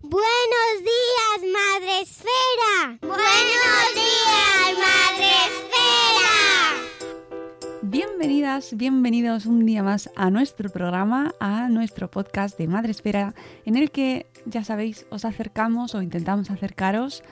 [0.00, 2.98] Buenos días, Madre Esfera.
[3.00, 6.78] Buenos días, Madre Esfera.
[7.82, 13.74] Bienvenidas, bienvenidos un día más a nuestro programa, a nuestro podcast de Madre Esfera, en
[13.74, 17.24] el que, ya sabéis, os acercamos o intentamos acercaros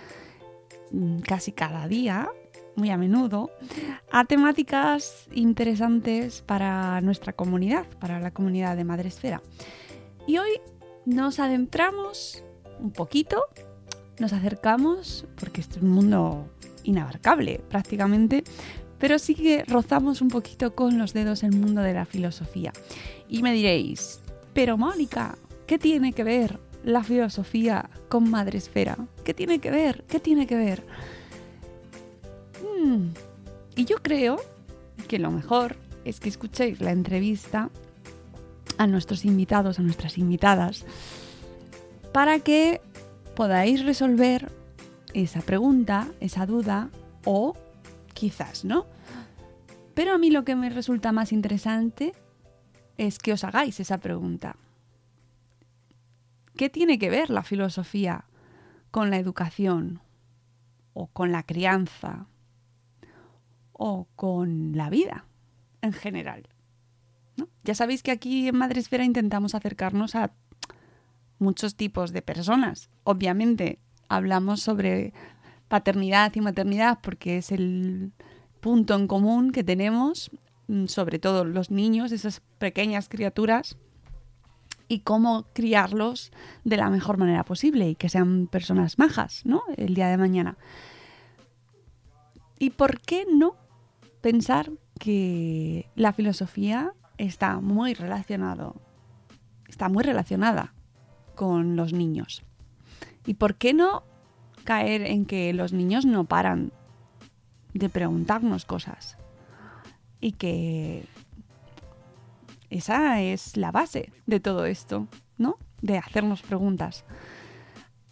[0.91, 2.29] mm, casi cada día,
[2.75, 3.49] muy a menudo,
[4.11, 9.41] a temáticas interesantes para nuestra comunidad, para la comunidad de Madre Esfera.
[10.27, 10.61] Y hoy
[11.05, 12.43] nos adentramos
[12.81, 13.43] un poquito,
[14.19, 16.47] nos acercamos, porque es un mundo
[16.85, 18.45] inabarcable prácticamente,
[18.99, 22.73] pero sí que rozamos un poquito con los dedos el mundo de la filosofía.
[23.29, 24.21] Y me diréis,
[24.55, 28.97] pero Mónica, ¿qué tiene que ver la filosofía con Madresfera?
[29.25, 30.05] ¿Qué tiene que ver?
[30.09, 30.85] ¿Qué tiene que ver?
[32.63, 33.09] Hmm,
[33.75, 34.41] Y yo creo
[35.09, 37.69] que lo mejor es que escuchéis la entrevista
[38.79, 40.85] a nuestros invitados, a nuestras invitadas,
[42.17, 42.81] para que
[43.35, 44.51] podáis resolver
[45.13, 46.89] esa pregunta, esa duda
[47.27, 47.55] o
[48.15, 48.87] quizás no.
[49.93, 52.15] Pero a mí lo que me resulta más interesante
[52.97, 54.57] es que os hagáis esa pregunta.
[56.57, 58.25] ¿Qué tiene que ver la filosofía
[58.91, 60.01] con la educación
[60.95, 62.29] o con la crianza
[63.75, 65.27] o con la vida
[65.83, 66.49] en general?
[67.63, 70.33] Ya sabéis que aquí en Madresfera intentamos acercarnos a
[71.39, 72.91] muchos tipos de personas.
[73.05, 75.13] Obviamente hablamos sobre
[75.69, 78.13] paternidad y maternidad porque es el
[78.61, 80.31] punto en común que tenemos,
[80.69, 83.77] mm, sobre todo los niños, esas pequeñas criaturas,
[84.89, 86.31] y cómo criarlos
[86.65, 89.63] de la mejor manera posible y que sean personas majas, ¿no?
[89.77, 90.57] El día de mañana.
[92.59, 93.57] ¿Y por qué no
[94.21, 98.77] pensar que la filosofía está muy relacionado,
[99.69, 100.73] está muy relacionada
[101.37, 102.43] con los niños?
[103.25, 104.03] ¿Y por qué no
[104.65, 106.73] caer en que los niños no paran
[107.75, 109.17] de preguntarnos cosas?
[110.21, 111.05] Y que
[112.71, 115.07] esa es la base de todo esto,
[115.39, 115.59] ¿no?
[115.83, 117.05] De hacernos preguntas.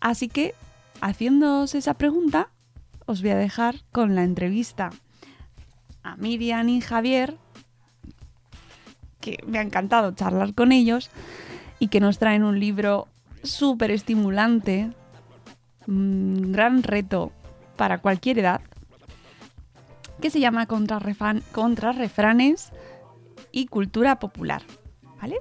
[0.00, 0.54] Así que,
[1.00, 2.50] haciéndoos esa pregunta,
[3.06, 4.90] os voy a dejar con la entrevista
[6.02, 7.38] a Miriam y Javier,
[9.20, 11.10] que me ha encantado charlar con ellos
[11.78, 13.08] y que nos traen un libro
[13.44, 14.90] súper estimulante,
[15.86, 17.32] un gran reto
[17.76, 18.60] para cualquier edad,
[20.20, 22.72] que se llama Contrarrefranes
[23.52, 24.62] y Cultura Popular.
[25.20, 25.36] ¿Vale?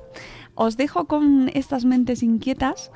[0.56, 2.92] Os dejo con estas mentes inquietas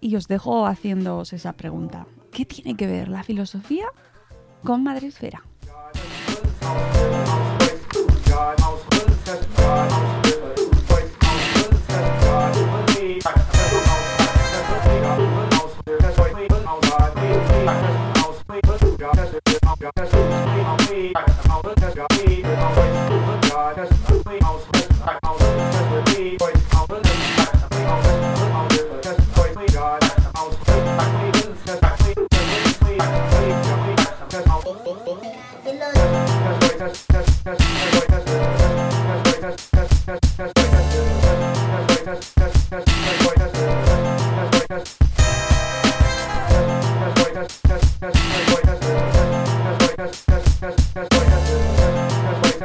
[0.00, 2.06] y os dejo haciéndoos esa pregunta.
[2.32, 3.86] ¿Qué tiene que ver la filosofía
[4.64, 5.42] con Madresfera?
[19.80, 20.78] God, that's who we are.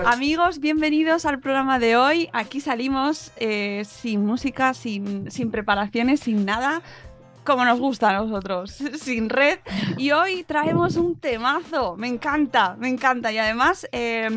[0.06, 2.30] Amigos, bienvenidos al programa de hoy.
[2.34, 6.82] Aquí salimos eh, sin música, sin, sin preparaciones, sin nada,
[7.46, 9.60] como nos gusta a nosotros, sin red.
[9.98, 11.96] Y hoy traemos un temazo.
[11.96, 13.32] Me encanta, me encanta.
[13.32, 14.30] Y además, eh,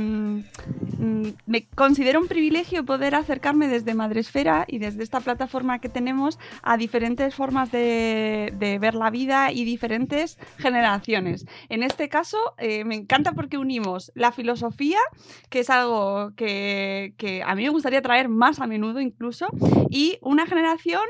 [0.98, 6.76] me considero un privilegio poder acercarme desde Madresfera y desde esta plataforma que tenemos a
[6.76, 11.46] diferentes formas de, ver la vida y diferentes generaciones.
[11.68, 14.98] En este caso, eh, me encanta porque unimos la filosofía,
[15.48, 19.46] que es algo que a mí me gustaría traer más a menudo incluso,
[19.90, 21.02] y una generación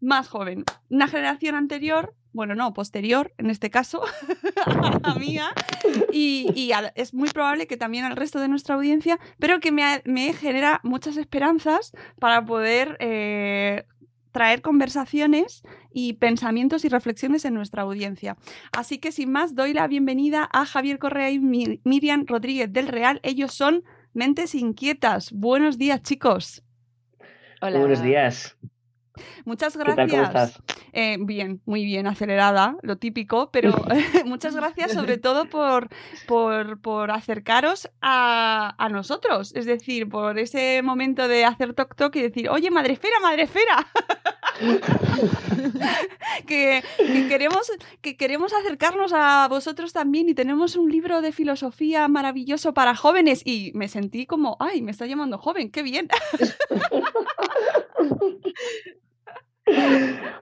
[0.00, 0.64] más joven.
[0.88, 4.02] Una generación anterior, bueno, no, posterior en este caso,
[4.66, 5.50] a la mía,
[6.12, 10.80] y, es muy probable que también al resto de nuestra audiencia, pero que me, genera
[10.82, 13.84] muchas esperanzas para poder eh,
[14.32, 15.62] traer conversaciones
[15.92, 18.36] y pensamientos y reflexiones en nuestra audiencia.
[18.72, 22.88] Así que sin más, doy la bienvenida a Javier Correa y Mi- Miriam Rodríguez del
[22.88, 23.20] Real.
[23.22, 23.82] Ellos son
[24.12, 25.32] Mentes Inquietas.
[25.32, 26.62] Buenos días, chicos.
[27.60, 27.78] Hola.
[27.78, 28.56] Buenos días.
[29.44, 30.08] Muchas ¿Qué gracias.
[30.08, 30.10] tal?
[30.10, 30.62] ¿Cómo estás?
[30.92, 33.72] Eh, bien, muy bien, acelerada, lo típico, pero
[34.24, 35.88] muchas gracias sobre todo por,
[36.26, 42.16] por, por acercaros a, a nosotros, es decir, por ese momento de hacer toc toc
[42.16, 43.86] y decir, oye, madrefera, madrefera.
[46.46, 47.70] que, que queremos,
[48.00, 53.42] que queremos acercarnos a vosotros también y tenemos un libro de filosofía maravilloso para jóvenes
[53.44, 56.08] y me sentí como, ay, me está llamando joven, qué bien.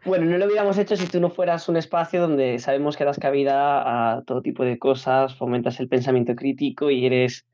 [0.05, 3.19] Bueno, no lo hubiéramos hecho si tú no fueras un espacio donde sabemos que das
[3.19, 7.45] cabida a todo tipo de cosas, fomentas el pensamiento crítico y eres,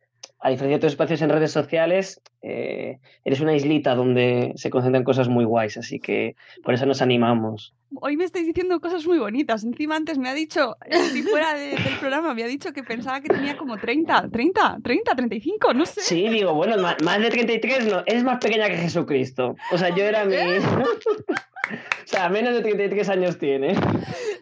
[0.41, 5.03] a diferencia de otros espacios en redes sociales, eh, eres una islita donde se concentran
[5.05, 7.75] cosas muy guays, así que por eso nos animamos.
[8.01, 9.63] Hoy me estáis diciendo cosas muy bonitas.
[9.65, 12.83] Encima antes me ha dicho, eh, si fuera de- del programa, me ha dicho que
[12.83, 16.01] pensaba que tenía como 30, 30, 30, 35, no sé.
[16.03, 19.55] Sí, digo, bueno, ma- más de 33 no, es más pequeña que Jesucristo.
[19.73, 20.35] O sea, yo era mi...
[21.71, 23.75] O sea, menos de 33 años tiene.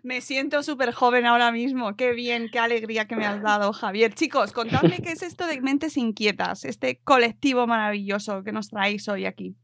[0.03, 1.97] Me siento súper joven ahora mismo.
[1.97, 4.13] Qué bien, qué alegría que me has dado, Javier.
[4.15, 9.27] Chicos, contadme qué es esto de Mentes Inquietas, este colectivo maravilloso que nos traéis hoy
[9.27, 9.55] aquí.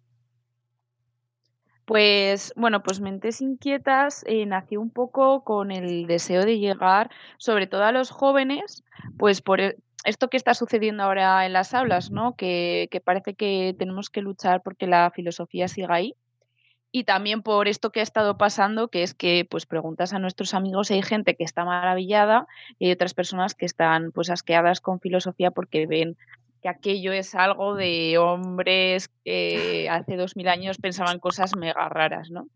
[1.85, 7.67] Pues bueno, pues Mentes Inquietas eh, nació un poco con el deseo de llegar, sobre
[7.67, 8.85] todo a los jóvenes,
[9.17, 12.37] pues por e- esto que está sucediendo ahora en las aulas, ¿no?
[12.37, 16.15] Que, que parece que tenemos que luchar porque la filosofía siga ahí.
[16.91, 20.55] Y también por esto que ha estado pasando, que es que pues preguntas a nuestros
[20.55, 22.47] amigos hay gente que está maravillada
[22.79, 26.17] y hay otras personas que están pues asqueadas con filosofía porque ven
[26.63, 32.31] que aquello es algo de hombres que hace dos mil años pensaban cosas mega raras,
[32.31, 32.49] ¿no?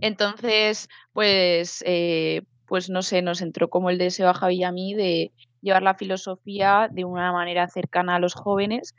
[0.00, 4.72] Entonces, pues, eh, pues no sé, nos entró como el deseo a Javi y a
[4.72, 8.94] mí de llevar la filosofía de una manera cercana a los jóvenes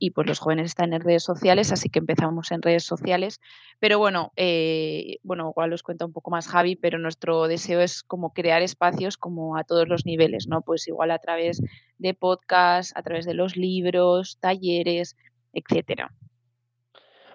[0.00, 3.38] y pues los jóvenes están en redes sociales, así que empezamos en redes sociales.
[3.78, 8.02] Pero bueno, eh, bueno, igual os cuenta un poco más Javi, pero nuestro deseo es
[8.02, 10.62] como crear espacios como a todos los niveles, ¿no?
[10.62, 11.62] Pues igual a través
[11.98, 15.16] de podcast, a través de los libros, talleres,
[15.52, 16.10] etcétera.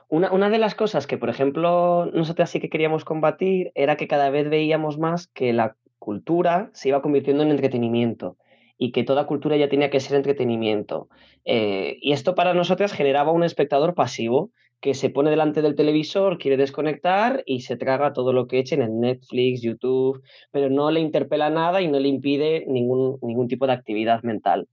[0.09, 4.07] Una, una de las cosas que, por ejemplo, nosotros sí que queríamos combatir era que
[4.07, 8.37] cada vez veíamos más que la cultura se iba convirtiendo en entretenimiento
[8.77, 11.09] y que toda cultura ya tenía que ser entretenimiento.
[11.45, 14.51] Eh, y esto para nosotras generaba un espectador pasivo
[14.81, 18.81] que se pone delante del televisor, quiere desconectar y se traga todo lo que echen
[18.81, 23.65] en Netflix, YouTube, pero no le interpela nada y no le impide ningún, ningún tipo
[23.67, 24.67] de actividad mental.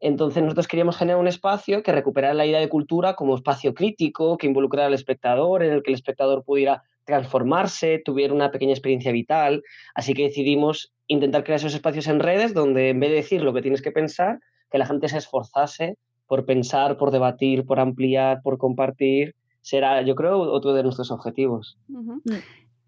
[0.00, 4.36] Entonces nosotros queríamos generar un espacio que recuperara la idea de cultura como espacio crítico,
[4.36, 9.12] que involucrara al espectador, en el que el espectador pudiera transformarse, tuviera una pequeña experiencia
[9.12, 9.62] vital.
[9.94, 13.52] Así que decidimos intentar crear esos espacios en redes donde en vez de decir lo
[13.52, 15.96] que tienes que pensar, que la gente se esforzase
[16.26, 19.34] por pensar, por debatir, por ampliar, por compartir.
[19.60, 21.78] Será, yo creo, otro de nuestros objetivos.
[21.88, 22.22] Ujú.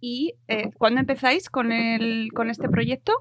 [0.01, 3.13] ¿Y eh, cuándo empezáis con, el, con este proyecto?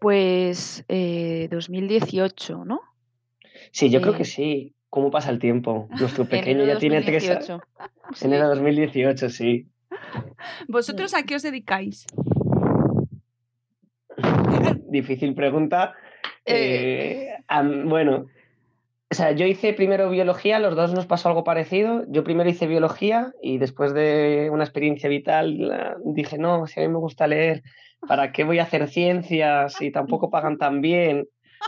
[0.00, 2.80] Pues eh, 2018, ¿no?
[3.70, 4.74] Sí, yo creo Eh, que sí.
[4.90, 5.88] ¿Cómo pasa el tiempo?
[6.00, 7.48] Nuestro pequeño ya tiene tres años.
[7.48, 8.24] 2018.
[8.26, 9.68] Enero de 2018, sí.
[10.68, 12.06] ¿Vosotros a qué os dedicáis?
[14.92, 15.94] Difícil pregunta.
[16.44, 17.28] Eh.
[17.34, 18.26] Eh, am- bueno,
[19.10, 22.04] o sea, yo hice primero biología, los dos nos pasó algo parecido.
[22.08, 26.88] Yo primero hice biología y después de una experiencia vital dije, no, si a mí
[26.88, 27.62] me gusta leer,
[28.06, 31.26] ¿para qué voy a hacer ciencias si tampoco pagan tan bien?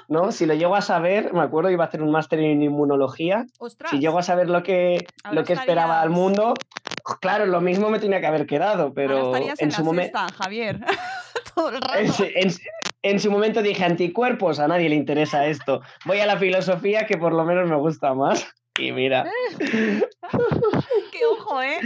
[0.08, 0.32] ¿No?
[0.32, 3.46] Si lo llego a saber, me acuerdo, iba a hacer un máster en inmunología.
[3.58, 3.90] ¡Ostras!
[3.90, 6.54] Si llego a saber lo que, Ahora lo que esperaba al mundo,
[7.20, 10.18] claro, lo mismo me tenía que haber quedado, Ahora pero estarías en en, su momento...
[10.36, 10.80] Javier.
[11.54, 11.94] Todo el rato.
[11.94, 12.50] En, en
[13.04, 15.82] en su momento dije anticuerpos, a nadie le interesa esto.
[16.06, 18.48] Voy a la filosofía que por lo menos me gusta más.
[18.78, 21.80] Y mira, ¡Qué ojo, eh!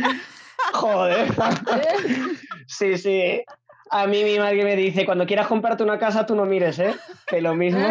[0.72, 1.28] joder.
[2.66, 3.42] Sí, sí.
[3.90, 6.94] A mí mi madre me dice, cuando quieras comprarte una casa, tú no mires, ¿eh?
[7.26, 7.90] Que lo mismo.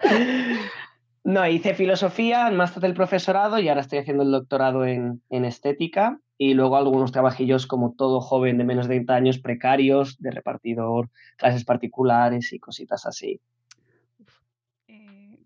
[1.22, 5.44] No, hice filosofía, el máster del profesorado y ahora estoy haciendo el doctorado en, en,
[5.44, 10.30] estética y luego algunos trabajillos como todo joven de menos de 30 años, precarios, de
[10.30, 13.40] repartidor, clases particulares y cositas así.
[14.88, 15.36] Eh,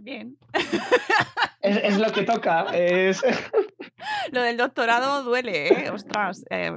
[0.00, 0.36] bien.
[1.62, 2.66] Es, es, lo que toca.
[2.72, 3.24] Es...
[4.30, 5.90] Lo del doctorado duele, ¿eh?
[5.90, 6.70] Ostras, eh,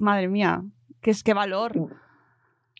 [0.00, 0.62] madre mía,
[1.00, 1.72] qué es qué valor.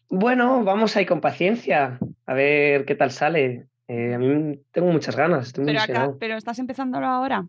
[0.08, 3.68] Bueno, vamos ahí con paciencia, a ver qué tal sale.
[3.88, 5.48] Eh, a mí tengo muchas ganas.
[5.48, 7.46] Estoy pero, acá, pero estás empezándolo ahora.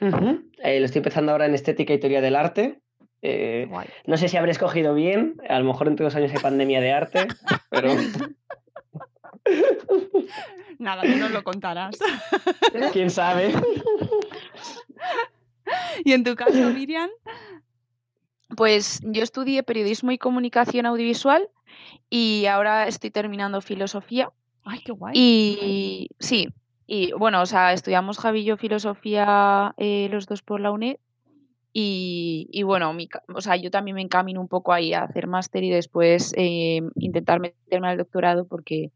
[0.00, 0.44] Uh -huh.
[0.62, 2.80] eh, lo estoy empezando ahora en estética y teoría del arte.
[3.22, 3.70] Eh,
[4.06, 5.36] no sé si habré escogido bien.
[5.48, 7.28] A lo mejor en dos años hay pandemia de arte,
[7.70, 7.94] pero.
[10.78, 11.98] Nada, tú nos lo contarás.
[12.92, 13.52] ¿Quién sabe?
[16.04, 17.08] ¿Y en tu caso, Miriam?
[18.56, 21.48] Pues yo estudié periodismo y comunicación audiovisual
[22.10, 24.30] y ahora estoy terminando filosofía.
[24.64, 25.12] Ay, qué guay.
[25.16, 26.48] Y sí,
[26.86, 30.96] y bueno, o sea, estudiamos Javi y yo filosofía eh, los dos por la UNED.
[31.72, 35.26] Y, y bueno, mi, o sea, yo también me encamino un poco ahí a hacer
[35.26, 38.90] máster y después eh, intentar meterme al doctorado porque,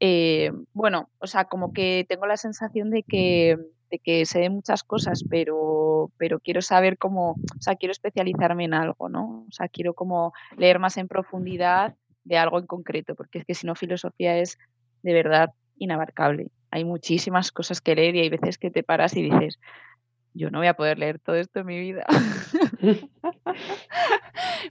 [0.00, 3.58] eh, bueno, o sea, como que tengo la sensación de que,
[3.90, 8.64] de que sé de muchas cosas, pero, pero quiero saber cómo, o sea, quiero especializarme
[8.64, 9.44] en algo, ¿no?
[9.46, 13.54] O sea, quiero como leer más en profundidad de algo en concreto, porque es que
[13.54, 14.58] si no, filosofía es
[15.02, 16.50] de verdad inabarcable.
[16.70, 19.58] Hay muchísimas cosas que leer y hay veces que te paras y dices,
[20.34, 22.04] yo no voy a poder leer todo esto en mi vida.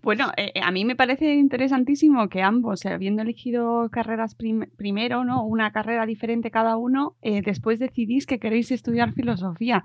[0.03, 5.45] bueno, eh, a mí me parece interesantísimo que ambos, habiendo elegido carreras prim primero, ¿no?
[5.45, 9.83] Una carrera diferente cada uno, eh, después decidís que queréis estudiar filosofía.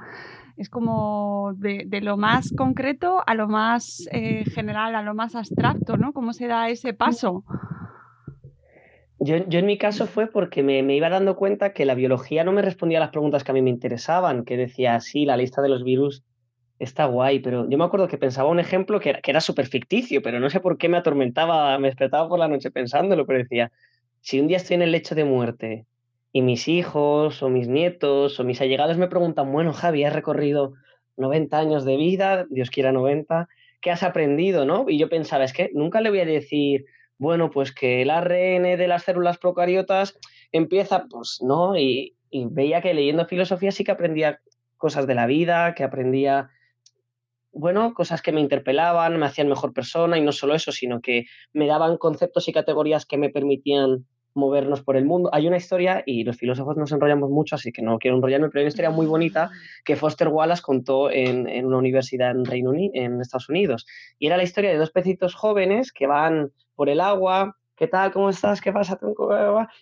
[0.57, 5.35] Es como de, de lo más concreto a lo más eh, general, a lo más
[5.35, 6.15] abstracto, ¿no?
[6.15, 7.45] ¿Cómo se da ese paso?
[9.27, 12.45] Yo, yo, en mi caso fue porque me, me, iba dando cuenta que la biología
[12.45, 15.37] no me respondía a las preguntas que a mí me interesaban, que decía, sí, la
[15.37, 16.23] lista de los virus
[16.79, 19.67] está guay, pero yo me acuerdo que pensaba un ejemplo que era, que era súper
[19.67, 23.41] ficticio, pero no sé por qué me atormentaba, me despertaba por la noche pensándolo, pero
[23.41, 23.73] decía,
[24.21, 25.87] si un día estoy en el lecho de muerte
[26.33, 30.75] y mis hijos o mis nietos o mis allegados me preguntan, bueno, Javi, has recorrido
[31.17, 33.49] 90 años de vida, Dios quiera 90,
[33.81, 34.67] ¿qué has aprendido?
[34.67, 34.85] ¿no?
[34.89, 36.85] Y yo pensaba, es que nunca le voy a decir
[37.19, 40.19] bueno, pues que el ARN de las células procariotas
[40.53, 44.41] empieza, pues no, y, y, veía que leyendo filosofía sí que aprendía
[44.77, 46.51] cosas de la vida, que aprendía,
[47.53, 51.25] bueno, cosas que me interpelaban, me hacían mejor persona, y no solo eso, sino que
[51.53, 55.31] me daban conceptos y categorías que me permitían movernos por el mundo.
[55.33, 58.61] Hay una historia, y los filósofos nos enrollamos mucho, así que no quiero enrollarme, pero
[58.61, 59.51] hay una historia muy bonita
[59.85, 63.87] que Foster Wallace contó en, en una universidad en Reino Unido, en Estados Unidos.
[64.19, 68.13] Y era la historia de dos pecitos jóvenes que van por el agua, ¿qué tal?
[68.13, 68.61] ¿Cómo estás?
[68.61, 68.99] ¿Qué pasa?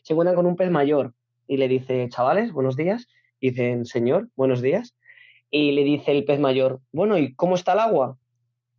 [0.02, 1.14] Se encuentran con un pez mayor
[1.46, 3.08] y le dice, chavales, buenos días.
[3.40, 4.94] Dicen, señor, buenos días.
[5.50, 8.18] Y le dice el pez mayor, bueno, ¿y cómo está el agua?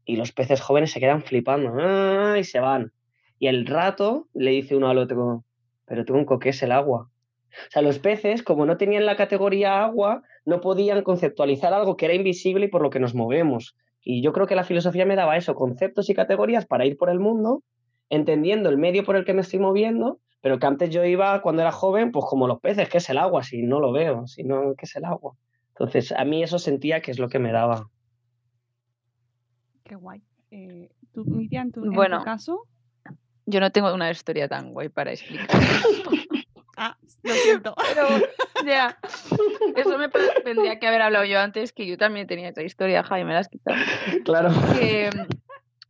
[0.05, 2.37] Y los peces jóvenes se quedan flipando ¡ah!
[2.39, 2.91] y se van.
[3.39, 5.43] Y el rato le dice uno al otro,
[5.85, 7.09] pero tronco, ¿qué es el agua?
[7.51, 12.05] O sea, los peces, como no tenían la categoría agua, no podían conceptualizar algo que
[12.05, 13.75] era invisible y por lo que nos movemos.
[14.01, 17.09] Y yo creo que la filosofía me daba eso, conceptos y categorías para ir por
[17.09, 17.63] el mundo
[18.09, 21.61] entendiendo el medio por el que me estoy moviendo, pero que antes yo iba cuando
[21.61, 23.43] era joven, pues como los peces, ¿qué es el agua?
[23.43, 25.33] Si no lo veo, si no, ¿qué es el agua?
[25.69, 27.89] Entonces, a mí eso sentía que es lo que me daba.
[29.83, 30.23] Qué guay.
[30.51, 32.67] Eh, ¿Tú, Miriam, tú, bueno, en tu caso?
[33.45, 35.47] Yo no tengo una historia tan guay para explicar.
[36.77, 37.75] ah, lo siento.
[37.93, 38.07] Pero,
[38.65, 38.99] ya, yeah,
[39.75, 40.09] eso me
[40.43, 43.39] tendría que haber hablado yo antes, que yo también tenía esta historia, Javi, me la
[43.39, 43.77] has quitado.
[44.23, 44.49] Claro.
[44.77, 45.09] Que,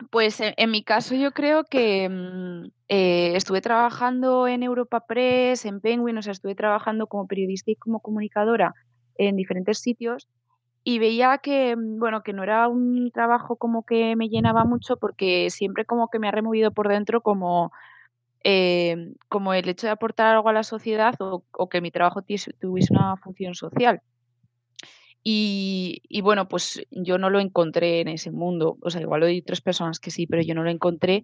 [0.09, 2.09] pues en, en, mi caso yo creo que
[2.88, 7.75] eh, estuve trabajando en Europa Press, en Penguin, o sea, estuve trabajando como periodista y
[7.75, 8.74] como comunicadora
[9.17, 10.27] en diferentes sitios
[10.87, 15.49] y veía que, bueno, que no era un trabajo como que me llenaba mucho porque
[15.49, 17.71] siempre como que me ha removido por dentro como,
[18.43, 22.93] eh, como el hecho de aportar algo a la sociedad o, que mi trabajo tuviese
[22.93, 24.03] una función social.
[25.23, 28.77] Y, bueno, pues yo no lo encontré en ese mundo.
[28.81, 31.23] O sea, igual hay tres personas que sí, pero yo no lo encontré.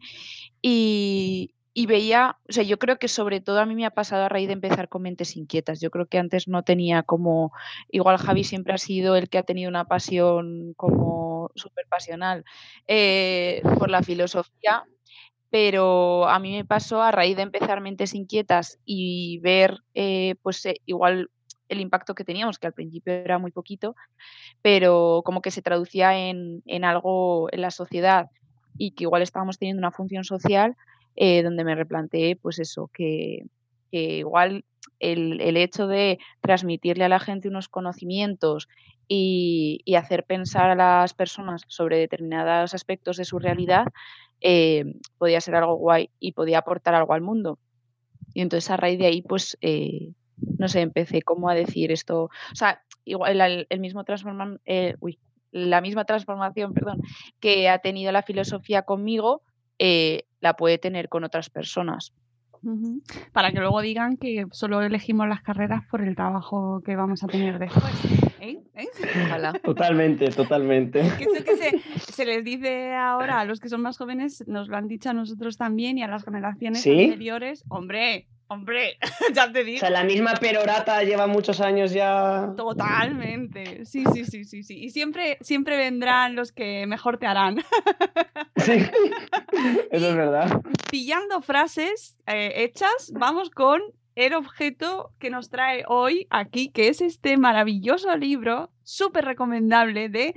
[0.60, 4.26] Y, y, veía, o sea, yo creo que sobre todo a mí me ha pasado
[4.26, 5.80] a raíz de empezar con mentes inquietas.
[5.80, 7.54] Yo creo que antes no tenía como,
[7.90, 12.44] igual Javi siempre ha sido el que ha tenido una pasión como súper pasional
[12.88, 14.84] eh, por la filosofía.
[15.50, 20.66] Pero a mí me pasó a raíz de empezar mentes inquietas y ver, eh, pues
[20.66, 21.30] eh, igual
[21.68, 23.96] el impacto que teníamos, que al principio era muy poquito,
[24.62, 28.30] pero como que se traducía en, en algo en la sociedad
[28.78, 30.76] y que igual estábamos teniendo una función social
[31.16, 33.46] eh, donde me replanteé, pues eso, que,
[33.92, 34.64] igual
[35.00, 38.68] el, el hecho de transmitirle a la gente unos conocimientos
[39.14, 43.86] y, hacer pensar a las personas sobre determinados aspectos de su realidad
[44.40, 44.86] eh,
[45.18, 47.60] podía ser algo guay y podía aportar algo al mundo.
[48.34, 50.14] Y entonces a raíz de ahí, pues, eh,
[50.58, 54.06] no sé, empecé como a decir esto, o sea, igual el, mismo
[55.52, 57.02] la misma transformación, perdón,
[57.42, 59.42] que ha tenido la filosofía conmigo,
[60.42, 62.14] la puede tener con otras personas.
[63.34, 67.28] Para que luego digan que solo elegimos las carreras por el trabajo que vamos a
[67.28, 67.94] tener después.
[68.40, 68.60] ¿Eh?
[68.76, 68.88] ¿Eh?
[69.26, 69.54] Ojalá.
[69.54, 71.02] Totalmente, totalmente.
[71.18, 74.68] Que eso que se, se les dice ahora a los que son más jóvenes, nos
[74.68, 77.06] lo han dicho a nosotros también y a las generaciones ¿Sí?
[77.06, 77.64] anteriores.
[77.68, 78.98] Hombre, hombre,
[79.34, 79.80] ya te O digo.
[79.80, 82.54] sea, la misma perorata lleva muchos años ya.
[82.58, 83.86] Totalmente.
[83.86, 84.78] Sí, sí, sí, sí, sí.
[84.78, 87.64] Y siempre, siempre vendrán los que mejor te harán.
[88.58, 88.74] Sí,
[89.92, 90.62] eso es verdad.
[90.92, 93.82] Pillando frases eh, hechas, vamos con
[94.14, 100.36] el objeto que nos trae hoy aquí, que es este maravilloso libro, súper recomendable, de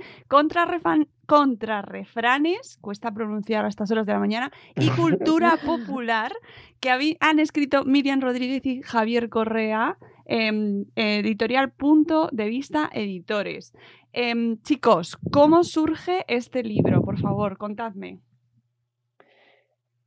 [1.25, 6.31] contrarrefranes, cuesta pronunciar a estas horas de la mañana, y cultura popular,
[6.79, 13.73] que han escrito Miriam Rodríguez y Javier Correa, em, editorial Punto de Vista Editores.
[14.13, 17.01] Em, chicos, ¿cómo surge este libro?
[17.01, 18.19] Por favor, contadme.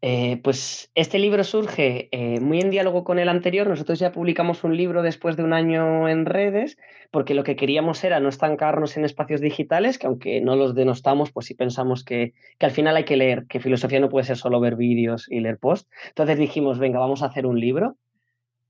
[0.00, 3.66] Eh, pues este libro surge eh, muy en diálogo con el anterior.
[3.66, 6.78] Nosotros ya publicamos un libro después de un año en redes,
[7.10, 11.32] porque lo que queríamos era no estancarnos en espacios digitales, que aunque no los denostamos,
[11.32, 14.36] pues sí pensamos que, que al final hay que leer, que filosofía no puede ser
[14.36, 15.90] solo ver vídeos y leer post.
[16.08, 17.96] Entonces dijimos, venga, vamos a hacer un libro.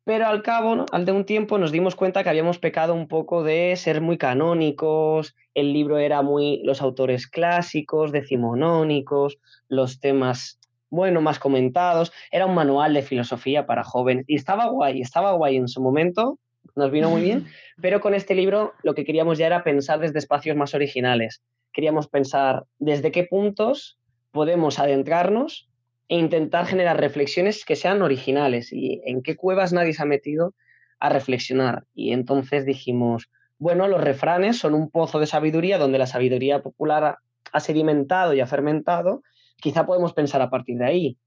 [0.05, 3.43] Pero al cabo, al de un tiempo, nos dimos cuenta que habíamos pecado un poco
[3.43, 5.37] de ser muy canónicos.
[5.53, 10.58] El libro era muy los autores clásicos, decimonónicos, los temas
[10.91, 12.13] bueno, más comentados.
[12.31, 16.39] Era un manual de filosofía para jóvenes y estaba guay, estaba guay en su momento,
[16.77, 17.47] nos vino muy bien,
[17.81, 21.43] pero con este libro lo que queríamos ya era pensar desde espacios más originales.
[21.73, 23.99] Queríamos pensar desde qué puntos
[24.31, 25.69] podemos adentrarnos
[26.09, 30.55] e intentar generar reflexiones que sean originales y en qué cuevas nadie se ha metido
[31.01, 31.85] a reflexionar.
[31.95, 37.19] Y entonces dijimos, bueno, los refranes son un pozo de sabiduría donde la sabiduría popular
[37.53, 39.23] ha, sedimentado y ha fermentado
[39.61, 41.19] quizá podemos pensar a partir de ahí.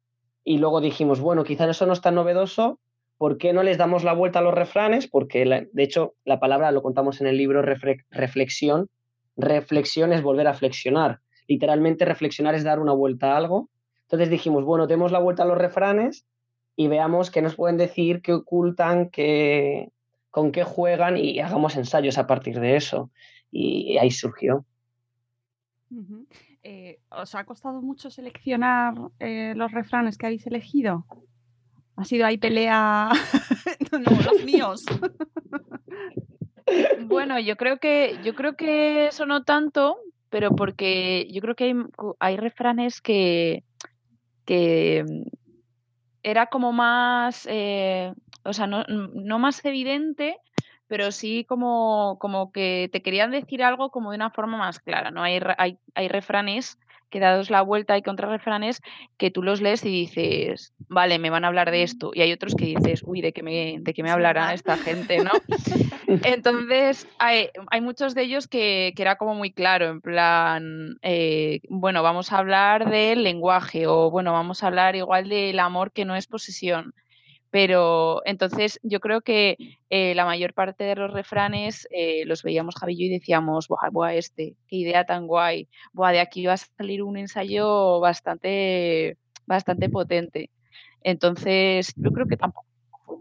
[0.43, 2.79] Y luego dijimos, bueno, quizá eso no es tan novedoso,
[3.17, 5.07] ¿por qué no les damos la vuelta a los refranes?
[5.07, 8.89] Porque, de hecho, la palabra lo contamos en el libro reflexión.
[9.37, 11.19] Reflexión es volver a flexionar.
[11.47, 13.69] Literalmente reflexionar es dar una vuelta a algo.
[14.03, 16.25] Entonces dijimos, bueno, demos la vuelta a los refranes
[16.75, 19.91] y veamos qué nos pueden decir, qué ocultan, qué,
[20.31, 23.11] con qué juegan y hagamos ensayos a partir de eso.
[23.51, 24.65] Y ahí surgió.
[25.91, 26.25] Uh.
[26.63, 31.05] Eh, ¿Os ha costado mucho seleccionar eh, los refranes que habéis elegido?
[31.95, 33.09] ¿Ha sido ahí pelea?
[33.91, 34.85] no, los míos.
[37.05, 39.97] bueno, yo creo que yo creo que eso no tanto,
[40.29, 41.75] pero porque yo creo que
[42.19, 43.63] hay, refranes que,
[44.45, 45.03] que
[46.21, 50.37] era como más, eh, o sea, no, no más evidente,
[50.91, 55.09] pero sí como, como que te querían decir algo como de una forma más clara,
[55.09, 55.23] ¿no?
[55.23, 56.77] Hay, hay, hay refranes
[57.09, 58.81] que dados la vuelta hay contrarrefranes
[59.17, 62.11] que tú los lees y dices, vale, me van a hablar de esto.
[62.13, 65.23] Y hay otros que dices, uy, ¿de qué me, de qué me hablará esta gente,
[65.23, 65.31] no?
[66.25, 71.61] Entonces, hay, hay muchos de ellos que, que, era como muy claro, en plan, eh,
[71.69, 76.03] bueno, vamos a hablar del lenguaje o, bueno, vamos a hablar igual del amor que
[76.03, 76.93] no es posesión
[77.51, 79.57] pero entonces yo creo que
[79.89, 84.15] eh, la mayor parte de los refranes eh, los veíamos Javi y decíamos, buah, buah,
[84.15, 89.89] este, qué idea tan guay, buah, de aquí va a salir un ensayo bastante, bastante
[89.89, 90.49] potente.
[91.03, 92.70] Entonces, yo creo que tampoco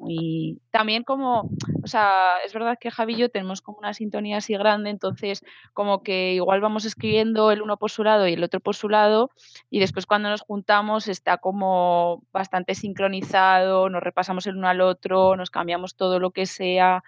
[0.00, 0.60] muy...
[0.70, 1.50] También como,
[1.82, 5.44] o sea, es verdad que Javi y yo tenemos como una sintonía así grande, entonces
[5.72, 8.88] como que igual vamos escribiendo el uno por su lado y el otro por su
[8.88, 9.30] lado,
[9.68, 15.36] y después cuando nos juntamos está como bastante sincronizado, nos repasamos el uno al otro,
[15.36, 17.02] nos cambiamos todo lo que sea,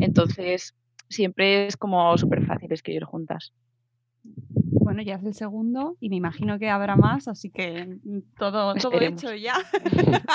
[0.00, 0.74] entonces
[1.08, 3.52] siempre es como súper fácil escribir juntas.
[4.86, 7.98] Bueno, ya es el segundo y me imagino que habrá más, así que
[8.38, 9.54] todo, todo hecho ya.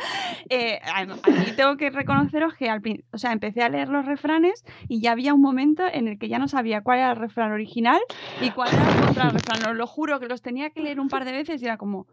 [0.50, 2.82] eh, aquí tengo que reconoceros que al,
[3.12, 6.28] o sea, empecé a leer los refranes y ya había un momento en el que
[6.28, 8.00] ya no sabía cuál era el refrán original
[8.40, 9.70] y cuál era el contrarrefrán.
[9.70, 12.08] Os lo juro que los tenía que leer un par de veces y era como,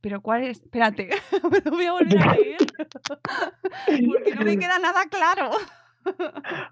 [0.00, 1.08] pero cuál es, espérate,
[1.50, 2.58] me lo voy a volver a leer
[4.06, 5.50] porque no me queda nada claro.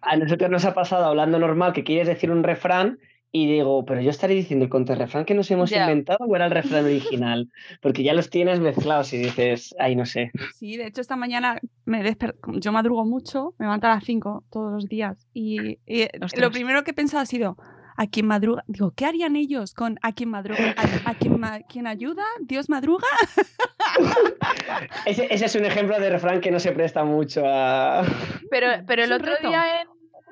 [0.00, 2.98] A nosotros nos ha pasado hablando normal que quieres decir un refrán
[3.42, 5.82] y digo, pero yo estaré diciendo el contrarrefrán que nos hemos yeah.
[5.82, 7.50] inventado o era el refrán original,
[7.82, 10.30] porque ya los tienes mezclados y dices, ay, no sé.
[10.54, 14.44] Sí, de hecho esta mañana me desper- yo madrugo mucho, me levanto a las 5
[14.50, 16.06] todos los días y, y
[16.38, 17.56] lo primero que he pensado ha sido,
[17.98, 18.64] ¿a quién madruga?
[18.68, 20.74] Digo, ¿qué harían ellos con a quien madruga?
[20.76, 22.24] ¿A, a quien, ma- quien ayuda?
[22.40, 23.06] ¿Dios madruga?
[25.06, 28.02] Ese, ese es un ejemplo de refrán que no se presta mucho a...
[28.50, 29.48] Pero, pero el otro reto.
[29.48, 29.88] día en,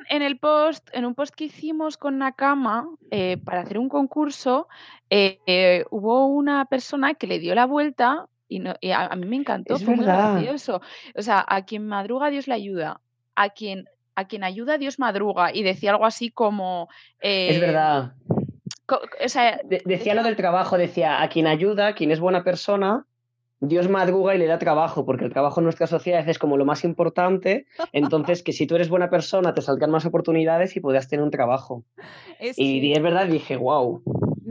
[0.09, 4.69] en el post, en un post que hicimos con Nakama eh, para hacer un concurso,
[5.11, 9.27] eh, hubo una persona que le dio la vuelta y, no- y a, a mí
[9.27, 10.81] me encantó, Es fue muy gracioso.
[11.17, 13.01] O sea, a quien madruga Dios le ayuda,
[13.35, 13.87] a quien
[14.17, 16.88] a quien ayuda Dios madruga y decía algo así como
[17.21, 18.12] Es eh, verdad.
[18.87, 22.45] co- o sea, De- decía lo del trabajo, decía, a quien ayuda, quien es buena
[22.45, 23.07] persona,
[23.68, 26.64] Dios madruga y le da trabajo, porque el trabajo en nuestra sociedad es como lo
[26.64, 31.09] más importante, entonces que si tú eres buena persona te salgan más oportunidades y puedas
[31.09, 31.85] tener un trabajo.
[32.40, 34.03] Es Y que- es verdad, dije, wow.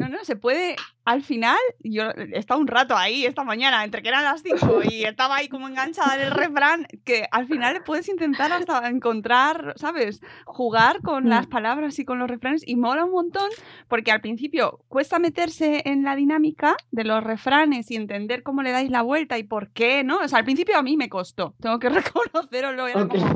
[0.04, 0.76] No, no, se puede.
[1.06, 4.84] Al final, yo he estado un rato ahí esta mañana, entre que eran las 5
[4.89, 9.74] y estaba ahí como enganchada en el refrán, que al final puedes intentar hasta encontrar,
[9.76, 10.22] ¿sabes?
[10.46, 13.50] Jugar con las palabras y con los refranes y mola un montón,
[13.89, 18.72] porque al principio cuesta meterse en la dinámica de los refranes y entender cómo le
[18.72, 20.20] dais la vuelta y por qué, ¿no?
[20.20, 23.36] O sea, al principio a mí me costó, tengo que reconocerlo, era como,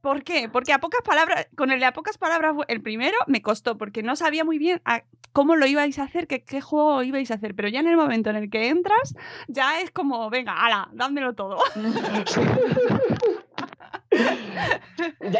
[0.00, 0.48] ¿Por qué?
[0.48, 4.02] Porque a pocas palabras, con el de a pocas palabras, el primero me costó porque
[4.02, 7.34] no sabía muy bien a- cómo lo ibais a hacer, qué, qué juego ibais a
[7.34, 7.54] hacer.
[7.54, 9.14] Pero ya en el momento en el que entras,
[9.48, 11.58] ya es como, venga, ala, dámelo todo.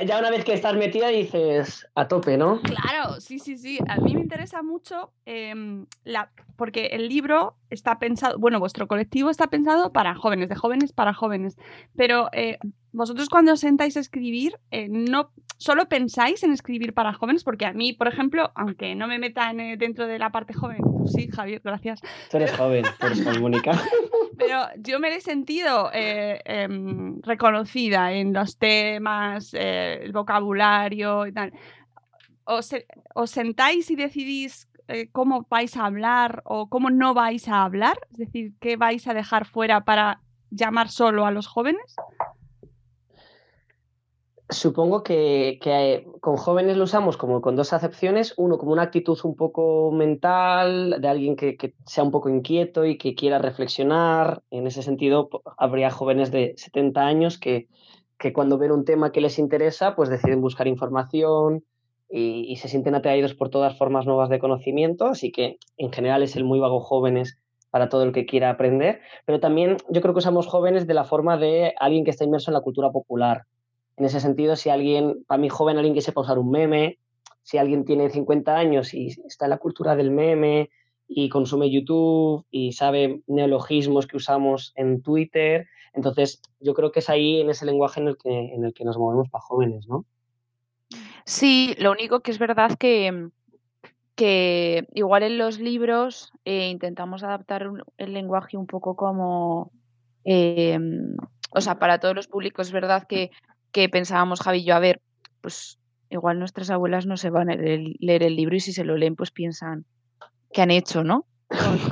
[0.06, 2.60] Ya, una vez que estás metida dices, a tope, ¿no?
[2.62, 3.78] Claro, sí, sí, sí.
[3.88, 9.30] A mí me interesa mucho em, la, porque el libro está pensado, bueno, vuestro colectivo
[9.30, 11.56] está pensado para jóvenes, de jóvenes para jóvenes.
[11.96, 12.58] Pero eh,
[12.92, 17.74] vosotros cuando sentáis a escribir, eh, no solo pensáis en escribir para jóvenes, porque a
[17.74, 21.28] mí, por ejemplo, aunque no me meta en, eh, dentro de la parte joven, sí,
[21.28, 22.00] Javier, gracias.
[22.30, 23.72] Tú eres joven, tú eres joven, Mónica.
[24.38, 31.32] Pero yo me he sentido eh, em, reconocida en los temas, eh, el vocabulario y
[31.32, 31.52] tal.
[32.44, 32.74] ¿Os,
[33.14, 34.66] os sentáis y decidís
[35.12, 37.98] cómo vais a hablar o cómo no vais a hablar?
[38.10, 40.20] Es decir, ¿qué vais a dejar fuera para
[40.50, 41.94] llamar solo a los jóvenes?
[44.50, 48.34] Supongo que, eh, con jóvenes lo usamos como con dos acepciones.
[48.36, 52.98] Uno, como una actitud un poco mental, de alguien que, sea un poco inquieto y
[52.98, 54.42] que quiera reflexionar.
[54.50, 57.68] En ese sentido, habría jóvenes de 70 años que,
[58.18, 61.64] que cuando ven un tema que les interesa, pues deciden buscar información
[62.08, 65.06] y, y se sienten atraídos por todas formas nuevas de conocimiento.
[65.06, 67.38] Así que, en general, es el muy vago jóvenes
[67.70, 69.00] para todo el que quiera aprender.
[69.26, 72.50] Pero también yo creo que usamos jóvenes de la forma de alguien que está inmerso
[72.50, 73.46] en la cultura popular.
[74.00, 76.98] En ese sentido, si alguien, para mí joven, alguien que sepa usar un meme,
[77.42, 80.70] si alguien tiene 50 años y está en la cultura del meme
[81.06, 87.10] y consume YouTube y sabe neologismos que usamos en Twitter, entonces yo creo que es
[87.10, 90.06] ahí en ese lenguaje en el que, en el que nos movemos para jóvenes, ¿no?
[91.26, 93.28] Sí, lo único que es verdad que,
[94.14, 99.72] que igual en los libros eh, intentamos adaptar un- el lenguaje un poco como,
[100.24, 101.16] em,
[101.52, 103.30] o sea, para todos los públicos es verdad que,
[103.72, 105.00] que pensábamos Javi y yo, a ver,
[105.40, 105.78] pues
[106.10, 108.84] igual nuestras abuelas no se van a leer el, leer el libro y si se
[108.84, 109.84] lo leen pues piensan,
[110.52, 111.26] ¿qué han hecho, no?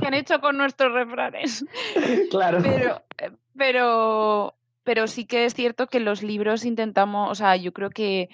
[0.00, 1.64] ¿Qué han hecho con nuestros refranes?
[2.30, 2.58] claro.
[2.62, 7.72] Pero, eh, pero, pero sí que es cierto que los libros intentamos, o sea, yo
[7.72, 8.28] creo que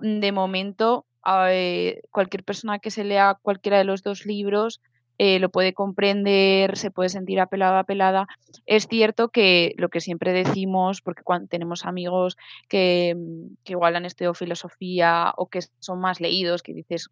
[0.00, 1.06] mm, de momento
[1.48, 4.80] eh, cualquier persona que se lea cualquiera de los dos libros
[5.18, 8.26] eh, lo puede comprender, se puede sentir apelado, apelada.
[8.66, 12.36] Es cierto que lo que siempre decimos, porque cuando tenemos amigos
[12.68, 17.08] que, mm, que igual han estudiado filosofía o que son más leídos, que dices,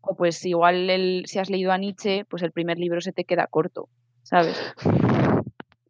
[0.00, 3.24] "Jo, pues igual el- si has leído a Nietzsche, pues el primer libro se te
[3.24, 3.88] queda corto,
[4.22, 4.60] ¿sabes?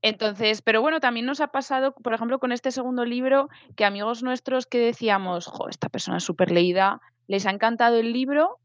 [0.01, 4.23] Entonces, pero bueno, también nos ha pasado, por ejemplo, con este segundo libro, que amigos
[4.23, 8.59] nuestros que decíamos, esta persona es súper leída, les ha encantado el libro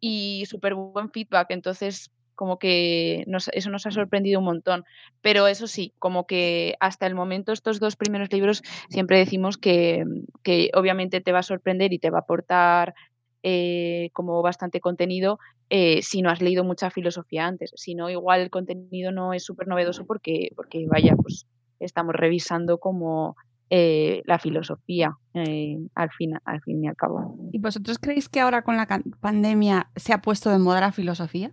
[0.00, 1.48] y súper buen feedback.
[1.50, 4.84] Entonces, como que nos- eso nos ha sorprendido un montón.
[5.22, 10.04] Pero eso sí, como que hasta el momento estos dos primeros libros siempre decimos que,
[10.44, 12.94] que obviamente te va a sorprender y te va a aportar
[13.42, 17.72] eh, como bastante contenido eh, si no has leído mucha filosofía antes.
[17.74, 21.48] Si no, igual el contenido no es súper novedoso porque, porque, vaya, pues
[21.80, 23.34] estamos revisando como
[23.68, 27.36] eh, la filosofía eh, al, fin, al fin y al cabo.
[27.50, 28.86] ¿Y vosotros creéis que ahora con la
[29.20, 31.52] pandemia se ha puesto de moda la filosofía?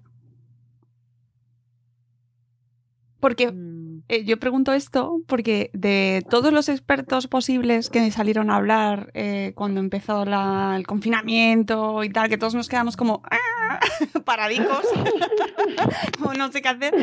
[3.26, 8.58] Porque Mm, eh, yo pregunto esto porque de todos los expertos posibles que salieron a
[8.58, 13.80] hablar eh, cuando empezó la- el confinamiento y tal, que todos nos quedamos como, "Ah",
[14.26, 14.86] paradicos,
[16.24, 16.94] o no sé qué hacer,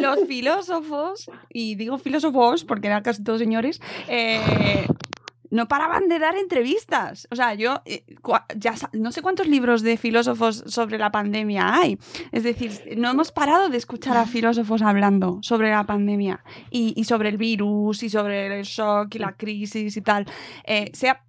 [0.00, 4.84] los filósofos, y digo filósofos porque eran casi todos señores, eh,
[5.50, 7.28] no paraban de dar entrevistas.
[7.30, 8.04] O sea, yo eh,
[8.56, 11.98] ya no sé cuántos libros de filósofos sobre la pandemia hay.
[12.32, 17.04] Es decir, no hemos parado de escuchar a filósofos hablando sobre la pandemia y, y
[17.04, 20.26] sobre el virus y sobre el shock y la crisis y tal.
[20.64, 21.22] Eh, se, ha,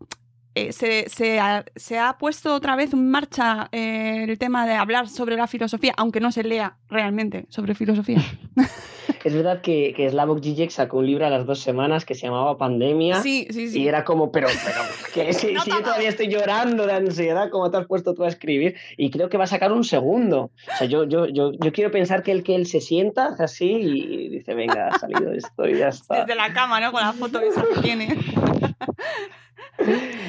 [0.56, 4.74] eh, se, se ha, se ha puesto otra vez en marcha eh, el tema de
[4.74, 8.24] hablar sobre la filosofía, aunque no se lea realmente sobre filosofía.
[9.24, 12.28] Es verdad que, que Slavoj Žižek sacó un libro a las dos semanas que se
[12.28, 13.22] llamaba Pandemia.
[13.22, 13.82] Sí, sí, sí.
[13.82, 14.82] Y era como, pero, pero,
[15.14, 18.24] que si, No si yo todavía estoy llorando de ansiedad, como te has puesto tú
[18.24, 20.52] a escribir, y creo que va a sacar un segundo.
[20.74, 23.70] O sea, yo, yo, yo, yo quiero pensar que él, que él se sienta así
[23.70, 26.22] y dice, venga, ha salido esto y ya está.
[26.22, 26.92] Desde la cama, ¿no?
[26.92, 28.18] Con la foto que tiene.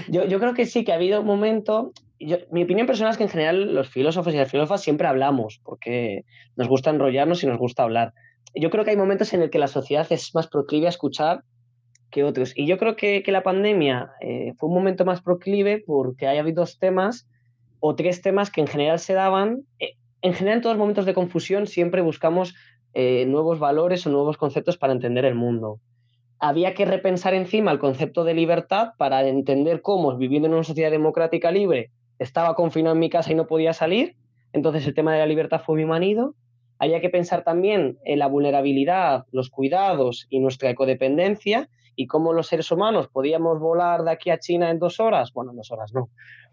[0.08, 1.92] Yo, yo creo que sí, que ha habido un momento.
[2.18, 5.60] yo- mi opinión personal es que en general los filósofos y las filósofas siempre hablamos,
[5.64, 6.24] porque
[6.56, 8.12] nos gusta enrollarnos y nos gusta hablar.
[8.54, 11.42] Yo creo que hay momentos en el que la sociedad es más proclive a escuchar
[12.10, 12.52] que otros.
[12.56, 16.38] Y yo creo que, que la pandemia eh, fue un momento más proclive porque hay
[16.38, 17.28] habido dos temas
[17.78, 19.62] o tres temas que en general se daban.
[19.78, 22.54] eh, en general, en todos los momentos de confusión siempre buscamos
[22.92, 25.80] eh, nuevos valores o nuevos conceptos para entender el mundo
[26.40, 30.90] había que repensar encima el concepto de libertad para entender cómo, viviendo en una sociedad
[30.90, 34.16] democrática libre, estaba confinado en mi casa y no podía salir.
[34.54, 36.34] Entonces el tema de la libertad fue muy manido.
[36.78, 42.46] Había que pensar también en la vulnerabilidad, los cuidados y nuestra ecodependencia y cómo los
[42.46, 45.32] seres humanos podíamos volar de aquí a China en dos horas.
[45.34, 46.08] Bueno, en dos horas no.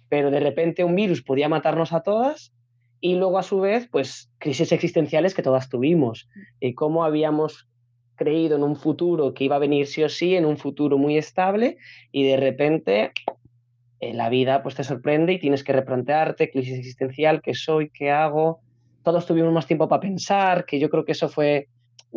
[0.09, 2.53] Pero de repente un virus podía matarnos a todas
[2.99, 6.27] y luego a su vez, pues crisis existenciales que todas tuvimos
[6.59, 7.69] y cómo habíamos
[8.17, 11.17] creído en un futuro que iba a venir sí o sí, en un futuro muy
[11.17, 11.77] estable,
[12.11, 13.13] y de repente
[13.99, 18.11] eh, la vida pues te sorprende y tienes que replantearte, crisis existencial, qué soy, qué
[18.11, 18.59] hago.
[19.03, 21.67] Todos tuvimos más tiempo para pensar, que yo creo que eso fue...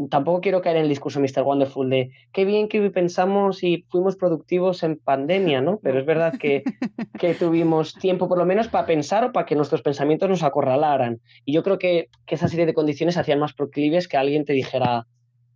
[0.08, 1.42] Tampoco quiero caer en el discurso Mr.
[1.42, 5.80] Wonderful de qué bien que pensamos y fuimos productivos en pandemia, ¿no?
[5.82, 6.62] Pero es verdad que,
[7.18, 11.20] que tuvimos tiempo por lo menos para pensar o para que nuestros pensamientos nos acorralaran.
[11.44, 14.52] Y yo creo que, que esa serie de condiciones hacían más proclives que alguien te
[14.52, 15.06] dijera,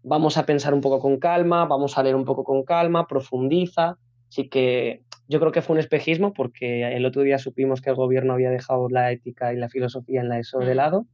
[0.05, 3.99] vamos a pensar un poco con calma, vamos a leer un poco con calma, profundiza.
[4.29, 7.97] Así que yo creo que fue un espejismo porque el otro día supimos que el
[7.97, 11.07] gobierno había dejado la ética y la filosofía en la ESO de lado.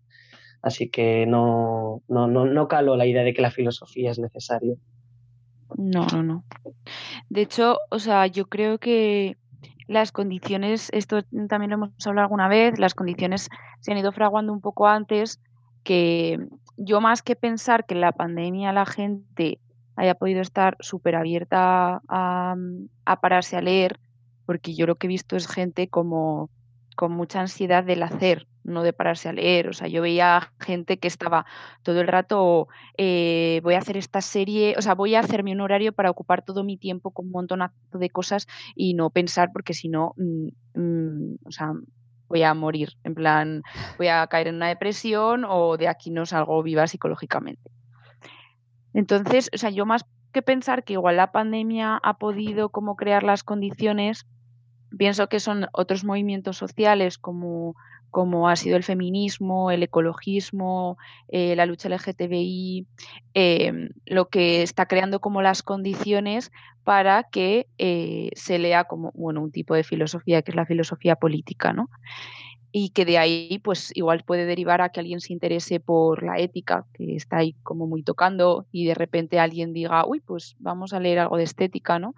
[0.63, 4.75] Así que no, no, no, no caló la idea de que la filosofía es necesaria.
[5.77, 6.45] No, no, no.
[7.29, 9.37] De hecho, o sea, yo creo que
[9.87, 13.49] las condiciones, esto también lo hemos hablado alguna vez, las condiciones
[13.81, 15.41] se han ido fraguando un poco antes,
[15.83, 16.39] que
[16.83, 19.61] yo más que pensar que en la pandemia la gente
[19.97, 22.57] haya podido estar súper abierta a,
[23.05, 24.01] a pararse a leer,
[24.47, 26.49] porque yo lo que he visto es gente como
[26.97, 29.69] con mucha ansiedad del hacer, no de pararse a leer.
[29.69, 31.45] O sea, yo veía gente que estaba
[31.83, 35.61] todo el rato, eh, voy a hacer esta serie, o sea, voy a hacerme un
[35.61, 39.75] horario para ocupar todo mi tiempo con un montonazo de cosas y no pensar, porque
[39.75, 41.73] si no, mm, mm, o sea,
[42.31, 42.95] voy a morir.
[43.05, 43.63] En plan,
[43.99, 47.71] voy a caer en una depresión o de aquí no salgo viva psicológicamente.
[48.95, 53.25] Entonces, o sea, yo más que pensar que igual la pandemia ha podido como crear
[53.25, 54.27] las condiciones,
[54.97, 57.75] pienso que son otros movimientos sociales como,
[58.11, 62.87] como ha sido el feminismo, el ecologismo, eh, la lucha LGTBI,
[63.35, 66.51] eh, lo que está creando como las condiciones
[66.85, 71.17] para que eh, se lea como bueno, un tipo de filosofía que es la filosofía
[71.17, 71.89] política, ¿no?
[72.73, 76.39] y que de ahí pues igual puede derivar a que alguien se interese por la
[76.39, 80.93] ética, que está ahí como muy tocando y de repente alguien diga, uy, pues vamos
[80.93, 82.15] a leer algo de estética, ¿no?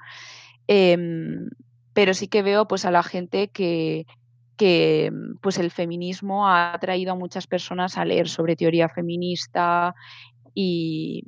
[0.67, 1.49] Em,
[1.95, 4.07] pero sí que veo pues a la gente que,
[4.57, 9.95] que pues el feminismo ha atraído a muchas personas a leer sobre teoría feminista
[10.55, 11.25] y,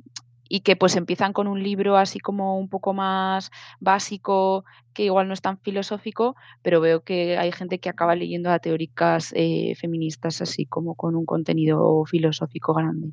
[0.47, 5.27] y que pues empiezan con un libro así como un poco más básico, que igual
[5.27, 9.73] no es tan filosófico, pero veo que hay gente que acaba leyendo a teóricas eh,
[9.75, 13.11] feministas así como con un contenido filosófico grande.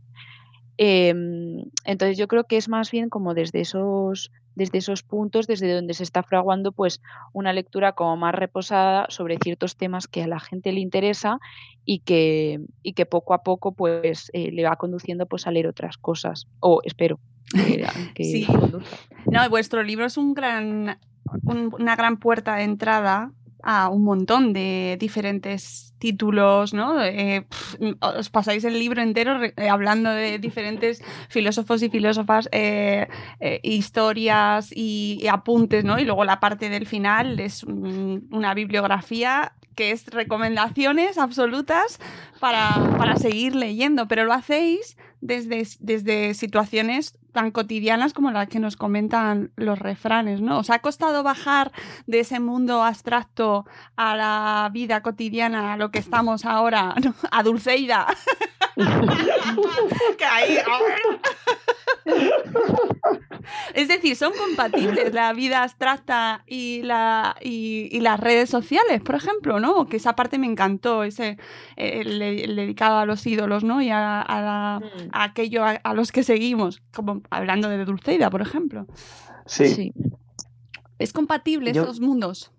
[0.78, 1.14] Eh,
[1.84, 5.94] entonces yo creo que es más bien como desde esos, desde esos puntos, desde donde
[5.94, 7.00] se está fraguando pues
[7.32, 11.38] una lectura como más reposada sobre ciertos temas que a la gente le interesa
[11.84, 15.66] y que, y que poco a poco pues eh, le va conduciendo pues a leer
[15.66, 16.46] otras cosas.
[16.60, 17.18] O espero
[17.52, 18.46] que, que Sí.
[19.30, 20.98] No, vuestro libro es un gran,
[21.44, 23.30] un- una gran puerta de entrada
[23.62, 27.02] a un montón de diferentes títulos, ¿no?
[27.02, 33.06] Eh, pf, os pasáis el libro entero eh, hablando de diferentes filósofos y filósofas, eh,
[33.62, 35.98] historias y, apuntes, ¿no?
[35.98, 41.98] Y luego la parte del final es un- una bibliografía que es recomendaciones absolutas
[42.40, 48.60] para, para seguir leyendo, pero lo hacéis desde, desde situaciones tan cotidianas como las que
[48.60, 50.58] nos comentan los refranes, ¿no?
[50.58, 51.72] ¿Os ha costado bajar
[52.06, 53.66] de ese mundo abstracto
[53.96, 57.14] a la vida cotidiana, a lo que estamos ahora, ¿no?
[57.30, 58.06] a Dulceida?
[60.18, 60.58] Que ahí-
[63.74, 69.14] es decir, son compatibles la vida abstracta y, la, y, y las redes sociales, por
[69.14, 69.86] ejemplo, ¿no?
[69.86, 71.38] Que esa parte me encantó, ese
[71.76, 73.80] el, el dedicado a los ídolos, ¿no?
[73.82, 75.08] Y a, a la- Mm.
[75.12, 78.86] a aquello a, a los que seguimos, como hablando de Dulceida, por ejemplo.
[79.46, 79.68] Sí.
[79.68, 79.92] Sí.
[80.98, 82.52] ¿Es compatible Yo- esos mundos?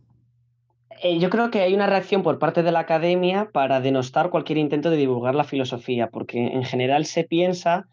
[1.01, 4.57] Eh, yo creo que hay una reacción por parte de la academia para denostar cualquier
[4.57, 7.87] intento de divulgar la filosofía, porque en general se piensa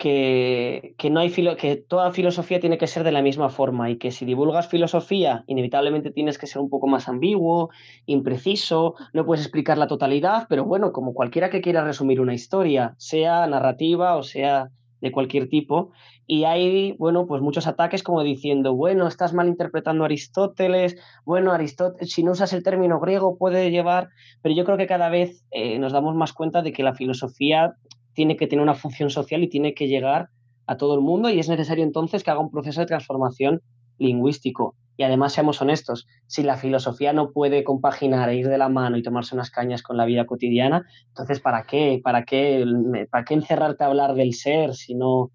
[0.00, 3.90] que, que no hay filo- que toda filosofía tiene que ser de la misma forma
[3.90, 7.68] y que si divulgas filosofía, inevitablemente tienes que ser un poco más ambiguo,
[8.06, 12.94] impreciso, no puedes explicar la totalidad, pero bueno, como cualquiera que quiera resumir una historia,
[12.96, 14.70] sea narrativa o sea
[15.02, 15.92] de cualquier tipo,
[16.26, 22.10] y hay, bueno, pues muchos ataques como diciendo, bueno, estás malinterpretando a Aristóteles, bueno, Aristóteles,
[22.12, 24.08] si no usas el término griego puede llevar,
[24.40, 27.74] pero yo creo que cada vez eh, nos damos más cuenta de que la filosofía
[28.14, 30.28] tiene que tener una función social y tiene que llegar
[30.66, 33.60] a todo el mundo y es necesario entonces que haga un proceso de transformación
[33.98, 34.74] lingüístico.
[34.96, 38.98] Y además, seamos honestos, si la filosofía no puede compaginar e ir de la mano
[38.98, 42.00] y tomarse unas cañas con la vida cotidiana, entonces ¿para qué?
[42.04, 42.64] ¿Para qué,
[43.10, 45.30] para qué encerrarte a hablar del ser si no,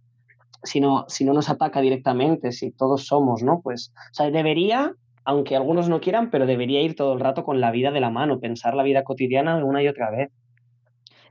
[0.62, 3.62] si no, si no nos ataca directamente, si todos somos, ¿no?
[3.62, 7.60] Pues, o sea, debería, aunque algunos no quieran, pero debería ir todo el rato con
[7.60, 10.32] la vida de la mano, pensar la vida cotidiana una y otra vez.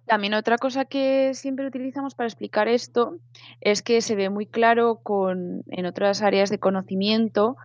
[0.06, 3.16] También otra cosa que siempre utilizamos para explicar esto
[3.60, 7.56] es que se ve muy claro con, en otras áreas de conocimiento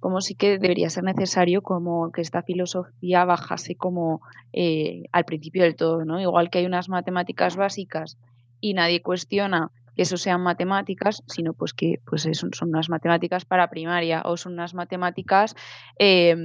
[0.00, 4.20] como sí que debería ser necesario como que esta filosofía bajase como
[4.52, 6.20] eh, al principio del todo, ¿no?
[6.20, 8.16] Igual que hay unas matemáticas básicas
[8.60, 9.70] y nadie cuestiona
[10.02, 14.72] eso sean matemáticas, sino pues que pues son unas matemáticas para primaria o son unas
[14.72, 15.56] matemáticas
[15.98, 16.36] eh,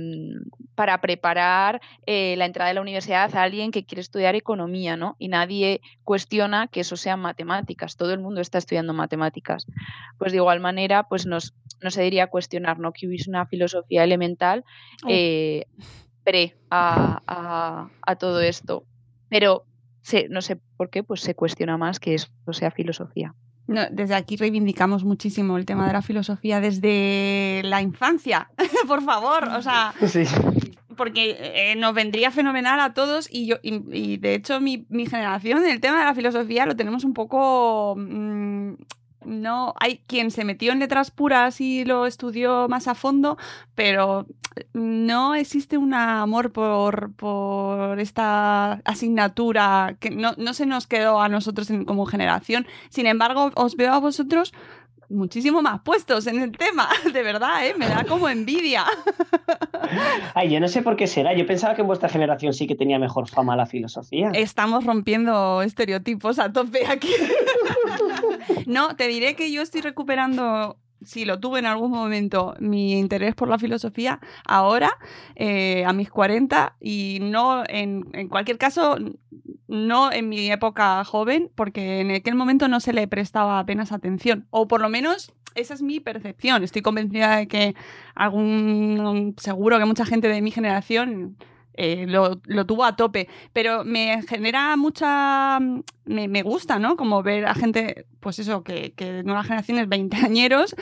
[0.75, 5.15] para preparar eh, la entrada de la universidad a alguien que quiere estudiar economía, ¿no?
[5.19, 9.67] Y nadie cuestiona que eso sean matemáticas, todo el mundo está estudiando matemáticas.
[10.17, 12.91] Pues de igual manera, pues nos, no se diría cuestionar, ¿no?
[12.91, 14.65] Que hubiese una filosofía elemental
[15.07, 15.65] eh,
[16.23, 18.83] pre a, a, a todo esto.
[19.29, 19.65] Pero
[20.03, 23.33] se, no sé por qué, pues se cuestiona más que eso sea filosofía.
[23.65, 28.51] No, desde aquí reivindicamos muchísimo el tema de la filosofía desde la infancia,
[28.87, 30.25] por favor, o sea, Sí.
[30.97, 35.05] porque eh, nos vendría fenomenal a todos y yo y, y de hecho mi, mi
[35.07, 38.73] generación el tema de la filosofía lo tenemos un poco mm,
[39.25, 43.37] no hay quien se metió en letras puras y lo estudió más a fondo,
[43.75, 44.25] pero
[44.73, 51.29] no existe un amor por, por esta asignatura que no, no se nos quedó a
[51.29, 52.67] nosotros en- como generación.
[52.89, 54.53] Sin embargo, os veo a vosotros
[55.09, 57.75] muchísimo más puestos en el tema, de verdad, ¿eh?
[57.77, 58.85] me da como envidia.
[60.33, 61.35] Ay, yo no sé por qué será.
[61.35, 64.31] Yo pensaba que en vuestra generación sí que tenía mejor fama la filosofía.
[64.33, 67.09] Estamos rompiendo estereotipos a tope aquí.
[68.65, 73.35] no, te diré que yo estoy recuperando, si lo tuve en algún momento, mi interés
[73.35, 74.97] por la filosofía ahora,
[75.35, 78.97] eh, a mis 40, y no, en, en cualquier caso,
[79.67, 84.47] no en mi época joven, porque en aquel momento no se le prestaba apenas atención,
[84.49, 86.63] o por lo menos esa es mi percepción.
[86.63, 87.75] Estoy convencida de que
[88.15, 91.37] algún, seguro que mucha gente de mi generación
[91.75, 95.59] eh, lo, tuvo a tope, pero me genera mucha,
[96.05, 96.95] me, me gusta, ¿no?
[96.95, 100.75] Como ver a gente, pues eso, que, que nuevas generaciones, veinteañeros,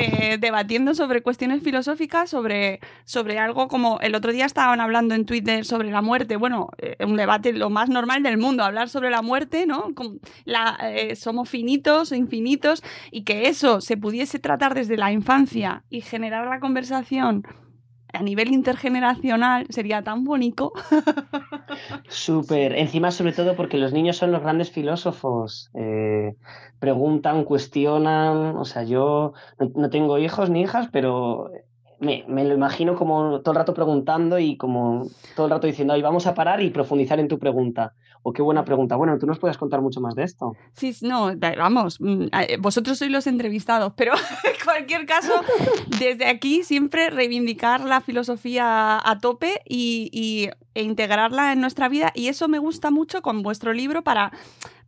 [0.00, 5.26] eh, debatiendo sobre cuestiones filosóficas, sobre, sobre algo como el otro día estaban hablando en
[5.26, 9.10] Twitter sobre la muerte, bueno, eh, un debate lo más normal del mundo, hablar sobre
[9.10, 9.88] la muerte, ¿no?
[11.16, 16.46] Somos finitos o infinitos y que eso se pudiese tratar desde la infancia y generar
[16.46, 17.42] la conversación
[18.12, 20.72] a nivel intergeneracional sería tan bonito.
[22.08, 22.74] Súper.
[22.74, 25.70] Encima, sobre todo porque los niños son los grandes filósofos.
[25.74, 26.34] Eh,
[26.78, 28.56] preguntan, cuestionan.
[28.56, 31.50] O sea, yo no, no tengo hijos ni hijas, pero
[32.00, 35.94] me, me lo imagino como todo el rato preguntando y como todo el rato diciendo,
[35.94, 37.94] ay, vamos a parar y profundizar en tu pregunta.
[38.22, 38.96] O qué buena pregunta.
[38.96, 40.52] Bueno, tú nos puedes contar mucho más de esto.
[40.74, 44.12] Sí, no, vamos, mm, eh, vosotros sois los entrevistados, pero
[44.44, 45.32] en cualquier caso,
[45.98, 52.12] desde aquí siempre reivindicar la filosofía a tope y, y- e integrarla en nuestra vida.
[52.14, 54.30] Y eso me gusta mucho con vuestro libro para,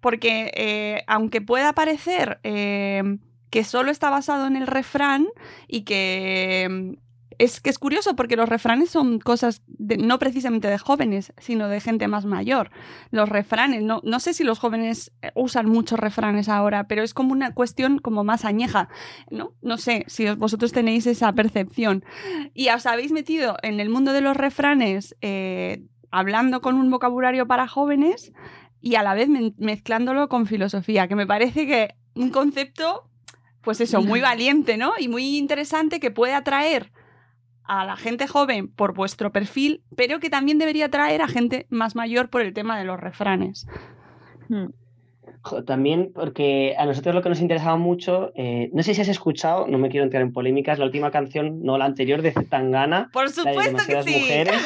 [0.01, 3.03] porque eh, aunque pueda parecer eh,
[3.51, 5.27] que solo está basado en el refrán
[5.69, 6.93] y que mm,
[7.39, 11.81] es que es curioso porque los refranes son cosas no precisamente de jóvenes, sino de
[11.81, 12.71] gente más mayor.
[13.11, 17.15] Los refranes, no, no sé si los jóvenes eh, usan muchos refranes ahora, pero es
[17.15, 18.91] como una cuestión como más añeja,
[19.31, 19.55] ¿no?
[19.63, 22.05] No sé si os- vosotros tenéis esa percepción.
[22.53, 27.47] Y os habéis metido en el mundo de los refranes eh, hablando con un vocabulario
[27.47, 28.33] para jóvenes
[28.83, 33.09] y a la vez mezclándolo con filosofía, que me parece que un concepto,
[33.63, 34.93] pues eso, muy valiente, ¿no?
[34.99, 36.91] Y muy interesante que puede atraer
[37.65, 41.95] a la gente joven por vuestro perfil, pero que también debería atraer a gente más
[41.95, 43.67] mayor por el tema de los refranes.
[45.43, 49.09] Jo, También porque a nosotros lo que nos interesaba mucho, eh, no sé si has
[49.09, 53.09] escuchado, no me quiero entrar en polémicas, la última canción, no la anterior de Tangana,
[53.13, 54.19] Por la de supuesto que sí.
[54.21, 54.61] mujeres.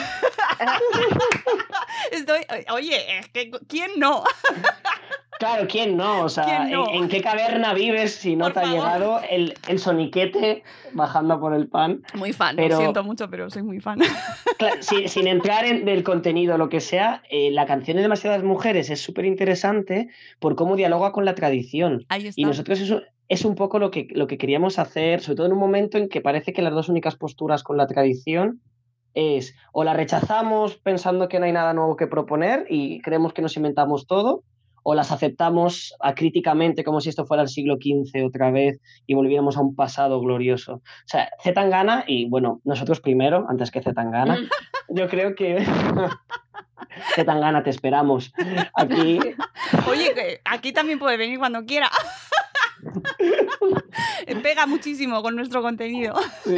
[2.11, 2.41] Estoy,
[2.73, 4.25] oye, es que ¿quién no?
[5.39, 6.23] Claro, ¿quién no?
[6.23, 6.69] O sea.
[6.69, 10.63] ¿en, en qué caverna vives si no Por te ha llegado el, el soniquete
[10.93, 12.03] bajando por el pan?
[12.15, 13.99] Muy fan, Pero- lo siento mucho, pero soy muy fan.
[14.81, 18.89] Sin, sin entrar en del contenido, lo que sea, eh, la canción de Demasiadas Mujeres
[18.89, 20.09] es súper interesante
[20.39, 22.07] por cómo dialoga con la tradición.
[22.09, 22.41] Ahí está.
[22.41, 25.53] Y nosotros eso es un poco lo que, lo que queríamos hacer, sobre todo en
[25.53, 28.61] un momento en que parece que las dos únicas posturas con la tradición
[29.15, 33.43] es o la rechazamos pensando que no hay nada nuevo que proponer y creemos que
[33.43, 34.43] nos inventamos todo,
[34.85, 39.57] o las aceptamos acríticamente como si esto fuera el siglo XV otra vez y volviéramos
[39.57, 40.75] a un pasado glorioso.
[40.75, 44.39] O sea, Zetangana, y bueno, nosotros primero, antes que Zetangana,
[44.89, 45.65] yo creo que
[47.15, 48.33] Zetangana, te esperamos.
[48.75, 49.19] Aquí
[49.89, 51.91] Oye, aquí también puede venir cuando quiera.
[54.43, 56.15] Pega muchísimo con nuestro contenido.
[56.45, 56.57] Sí.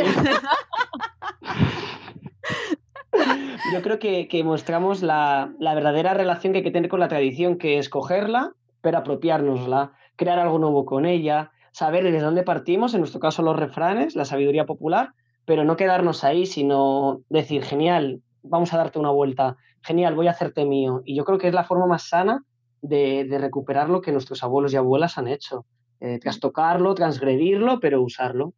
[3.73, 7.09] Yo creo que, que mostramos la, la verdadera relación que hay que tener con la
[7.09, 12.95] tradición, que es cogerla, pero apropiárnosla, crear algo nuevo con ella, saber desde dónde partimos,
[12.95, 15.13] en nuestro caso los refranes, la sabiduría popular,
[15.45, 20.33] pero no quedarnos ahí, sino decir, genial, vamos a darte una vuelta, genial, voy a
[20.33, 21.03] hacerte mío.
[21.05, 22.45] Y yo creo que es la forma más sana
[22.83, 25.67] de, de recuperar lo que nuestros abuelos y abuelas han hecho.
[26.01, 28.53] Eh, trastocarlo, transgredirlo, pero usarlo.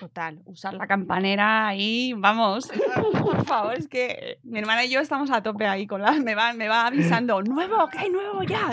[0.00, 2.70] Total, usar la campanera ahí, vamos.
[3.22, 6.12] Por favor, es que mi hermana y yo estamos a tope ahí con la.
[6.12, 8.72] Me va, me va avisando, nuevo, que hay nuevo ya.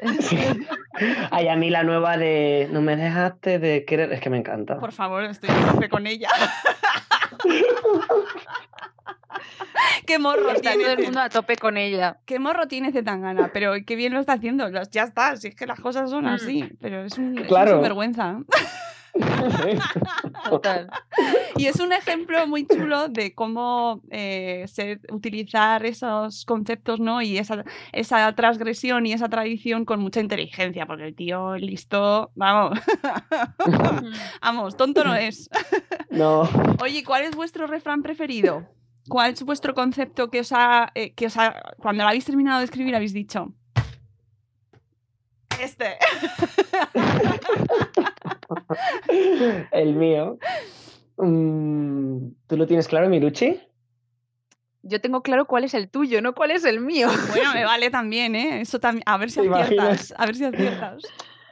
[1.30, 4.78] Ay, a mí la nueva de No me dejaste de querer, es que me encanta.
[4.80, 6.28] Por favor, estoy a tope con ella.
[10.06, 12.18] Qué morro Está tiene todo el mundo a tope con ella.
[12.26, 14.68] Qué morro tiene Zetangana, pero qué bien lo está haciendo.
[14.90, 16.28] Ya está, si es que las cosas son Mm.
[16.28, 17.80] así, pero es un, es un Claro.
[20.48, 20.88] Total.
[21.56, 27.20] Y es un ejemplo muy chulo de cómo eh, ser- utilizar esos conceptos, ¿no?
[27.22, 32.78] Y esa, esa transgresión y esa tradición con mucha inteligencia, porque el tío listo, vamos,
[34.42, 35.50] vamos, tonto no es.
[36.10, 36.48] No,
[36.82, 38.66] Oye, ¿cuál es vuestro refrán preferido?
[39.08, 42.58] ¿Cuál es vuestro concepto que os ha, eh, que os ha- cuando lo habéis terminado
[42.60, 43.52] de escribir habéis dicho?
[45.60, 45.96] Este.
[49.72, 50.38] el mío.
[51.16, 53.60] Mm, ¿Tú lo tienes claro, Miruchi?
[54.82, 57.08] Yo tengo claro cuál es el tuyo, no cuál es el mío.
[57.30, 58.60] Bueno, me vale también, ¿eh?
[58.60, 59.04] Eso también.
[59.06, 59.72] A ver si ¿Te aciertas.
[59.72, 60.14] imaginas?
[60.16, 61.02] A ver si aciertas.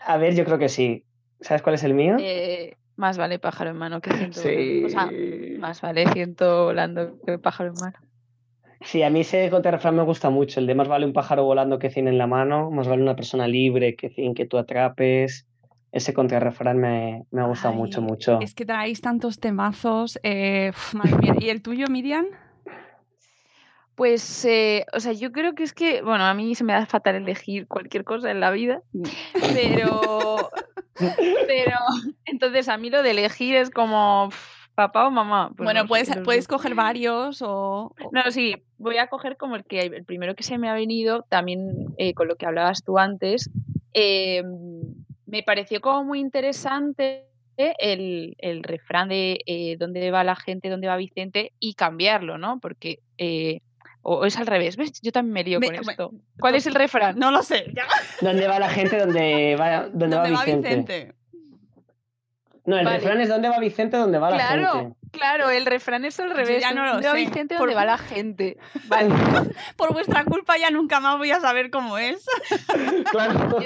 [0.05, 1.05] A ver, yo creo que sí.
[1.41, 2.17] ¿Sabes cuál es el mío?
[2.19, 4.85] Eh, más vale pájaro en mano que ciento Sí.
[4.85, 5.11] O sea,
[5.59, 7.99] más vale ciento volando que pájaro en mano.
[8.83, 10.59] Sí, a mí ese contrarrefrán me gusta mucho.
[10.59, 13.15] El de más vale un pájaro volando que cien en la mano, más vale una
[13.15, 15.47] persona libre que cien que tú atrapes.
[15.93, 18.39] Ese contrarrefrán me, me ha gustado Ay, mucho, mucho.
[18.41, 20.19] Es que traéis tantos temazos.
[20.23, 21.35] eh, uf, madre mía.
[21.41, 22.27] ¿Y el tuyo, Miriam?
[23.97, 26.87] Pues, eh, o sea, yo creo que es que, bueno, a mí se me da
[26.87, 28.81] fatal elegir cualquier cosa en la vida,
[29.53, 30.51] pero,
[31.47, 31.77] pero,
[32.25, 34.31] entonces a mí lo de elegir es como
[34.75, 35.49] papá o mamá.
[35.55, 37.93] Pues bueno, no puedes, puedes coger varios o.
[38.01, 40.75] o- No, sí, voy a coger como el que el primero que se me ha
[40.75, 43.51] venido, también eh, con lo que hablabas tú antes.
[43.93, 44.43] eh,
[45.31, 47.27] me pareció como muy interesante
[47.57, 52.59] el, el refrán de eh, dónde va la gente, dónde va Vicente y cambiarlo, ¿no?
[52.61, 53.61] Porque eh,
[54.03, 54.93] o, o es al revés, ¿ves?
[55.03, 56.11] Yo también me lío Me- con me- esto.
[56.39, 57.19] ¿Cuál es el refrán?
[57.19, 57.67] No lo sé.
[57.75, 57.85] ya.
[58.23, 58.99] ¿Dónde va la gente?
[58.99, 60.69] ¿Dónde va, dónde va ¿Dónde va Vicente?
[60.69, 61.15] Vicente?
[62.71, 62.99] No, el Vale.
[62.99, 63.97] refrán es ¿dónde va Vicente?
[63.97, 64.97] ¿Dónde va la Claro, gente?
[65.11, 66.61] claro, el refrán es al revés.
[66.63, 67.57] ya no lo ¿Dónde va sé, Vicente?
[67.57, 68.57] por- ¿Dónde va la gente?
[68.87, 69.09] Vale.
[69.77, 72.25] Por vuestra culpa ya nunca más voy a saber cómo es.
[73.11, 73.59] Claro.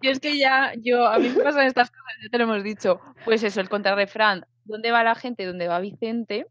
[0.00, 2.62] Y es que ya, yo, a mí me pasan estas cosas, ya te lo hemos
[2.64, 3.00] dicho.
[3.24, 5.46] Pues eso, el contrarrefrán, ¿dónde va la gente?
[5.46, 6.46] ¿Dónde va Vicente?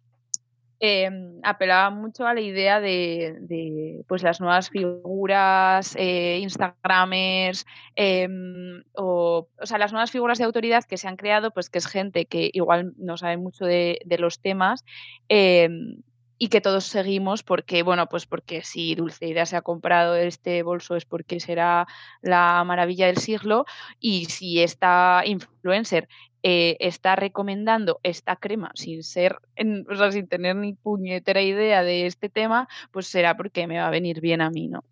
[0.85, 7.65] Em, apelaba mucho a la idea de, pues las nuevas figuras, eh, Instagramers,
[7.95, 11.77] em, o, o sea, las nuevas figuras de autoridad que se han creado, pues que
[11.77, 14.83] es gente que igual no sabe mucho de, de los temas,
[15.29, 16.01] em,
[16.37, 20.97] y que todos seguimos porque, bueno, pues porque si Dulceida se ha comprado este bolso
[20.97, 21.87] es porque será
[22.21, 23.63] la maravilla del siglo
[24.01, 26.09] y si esta influencer
[26.45, 31.83] eh, está recomendando esta crema sin ser, en, o sea, sin tener ni puñetera idea
[31.83, 34.83] de este tema, pues será porque me va a venir bien a mí, ¿no?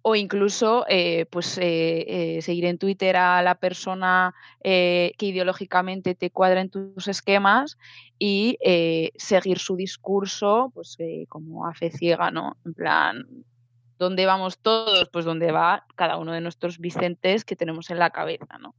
[0.00, 6.60] O incluso, eh, pues, eh, seguir en Twitter a la persona que ideológicamente te cuadra
[6.60, 7.76] en tus esquemas
[8.18, 8.56] y
[9.16, 10.96] seguir su discurso, pues,
[11.28, 12.56] como a fe ciega, ¿no?
[12.64, 13.26] En plan,
[13.98, 15.10] ¿dónde vamos todos?
[15.10, 18.74] Pues donde va cada uno de nuestros Vicentes que tenemos en la cabeza, ¿no?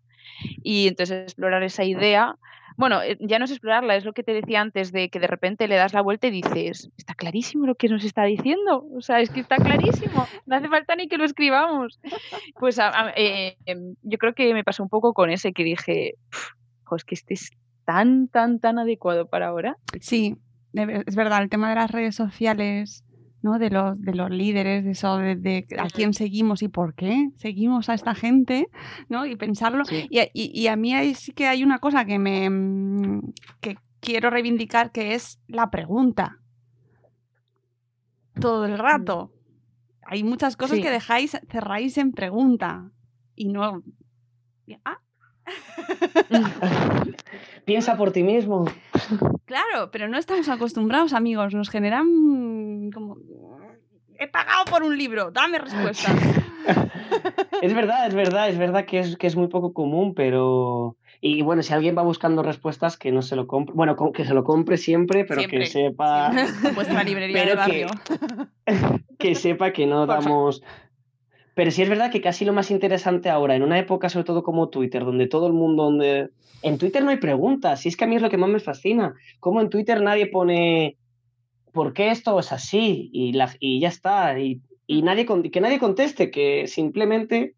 [0.64, 2.36] Y entonces explorar esa idea,
[2.78, 5.28] bueno, eh, ya no es explorarla, es lo que te decía antes de que de
[5.28, 9.02] repente le das la vuelta y dices, está clarísimo lo que nos está diciendo, o
[9.02, 12.00] sea, es que está clarísimo, no hace falta ni que lo escribamos.
[12.60, 15.64] Pues a- a- eh, em, yo creo que me pasó un poco con ese que
[15.64, 16.48] dije, "Pf,
[16.84, 17.52] jo, es que este es
[17.86, 19.78] tan, tan, tan adecuado para ahora.
[20.02, 20.36] Sí,
[20.74, 23.05] es verdad, el tema de las redes sociales,
[23.46, 23.60] ¿no?
[23.60, 27.30] De los, de los líderes, de eso, de, de a quién seguimos y por qué
[27.36, 28.68] seguimos a esta gente,
[29.08, 29.28] ¿no?
[29.28, 29.86] Y pensarlo.
[29.86, 30.08] Sí.
[30.10, 33.22] Y, a- y- y a mí ahí sí que hay una cosa que me mm,
[33.62, 36.40] que quiero reivindicar que es la pregunta.
[38.42, 39.32] Todo el rato.
[40.08, 40.84] Hay muchas cosas Sí.
[40.84, 42.90] que dejáis, cerráis en pregunta.
[43.36, 43.84] Y no.
[44.84, 44.98] Ah,
[47.66, 48.66] Piensa por ti mismo.
[49.46, 51.54] Claro, pero no estamos acostumbrados, amigos.
[51.54, 53.18] Nos generan como...
[54.20, 56.16] He pagado por un libro, dame respuestas.
[57.62, 60.98] Es verdad, es verdad, es verdad que es, que es muy poco común, pero...
[61.22, 63.74] Y bueno, si alguien va buscando respuestas, que no se lo compre.
[63.76, 66.32] Bueno, que se lo compre siempre, pero Siempre, que sepa...
[66.76, 67.88] Vuestra librería Pero de barrio.
[69.20, 70.62] que sepa que no damos...
[71.56, 74.44] Pero sí es verdad que casi lo más interesante ahora, en una época sobre todo
[74.44, 76.30] como Twitter, donde todo el mundo, donde...
[76.62, 78.60] En Twitter no hay preguntas, y es que a mí es lo que más me
[78.60, 79.14] fascina.
[79.40, 80.98] Como en Twitter nadie pone
[81.76, 83.10] ¿por qué esto es así?
[83.14, 84.40] Y, la, y ya está.
[84.40, 87.54] Y, y nadie, que nadie conteste, que simplemente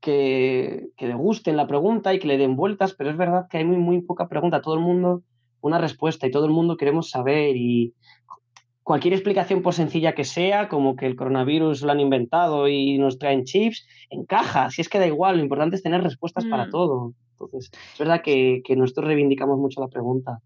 [0.00, 3.58] que, que le gusten la pregunta y que le den vueltas, pero es verdad que
[3.58, 4.62] hay muy, muy poca pregunta.
[4.62, 5.22] Todo el mundo
[5.60, 7.92] una respuesta y todo el mundo queremos saber y
[8.84, 13.18] cualquier explicación por sencilla que sea, como que el coronavirus lo han inventado y nos
[13.18, 16.70] traen chips, encaja, si es que da igual, lo importante es tener respuestas para Mm.
[16.70, 17.14] todo.
[17.32, 20.38] Entonces, es verdad que, que nosotros reivindicamos mucho la pregunta.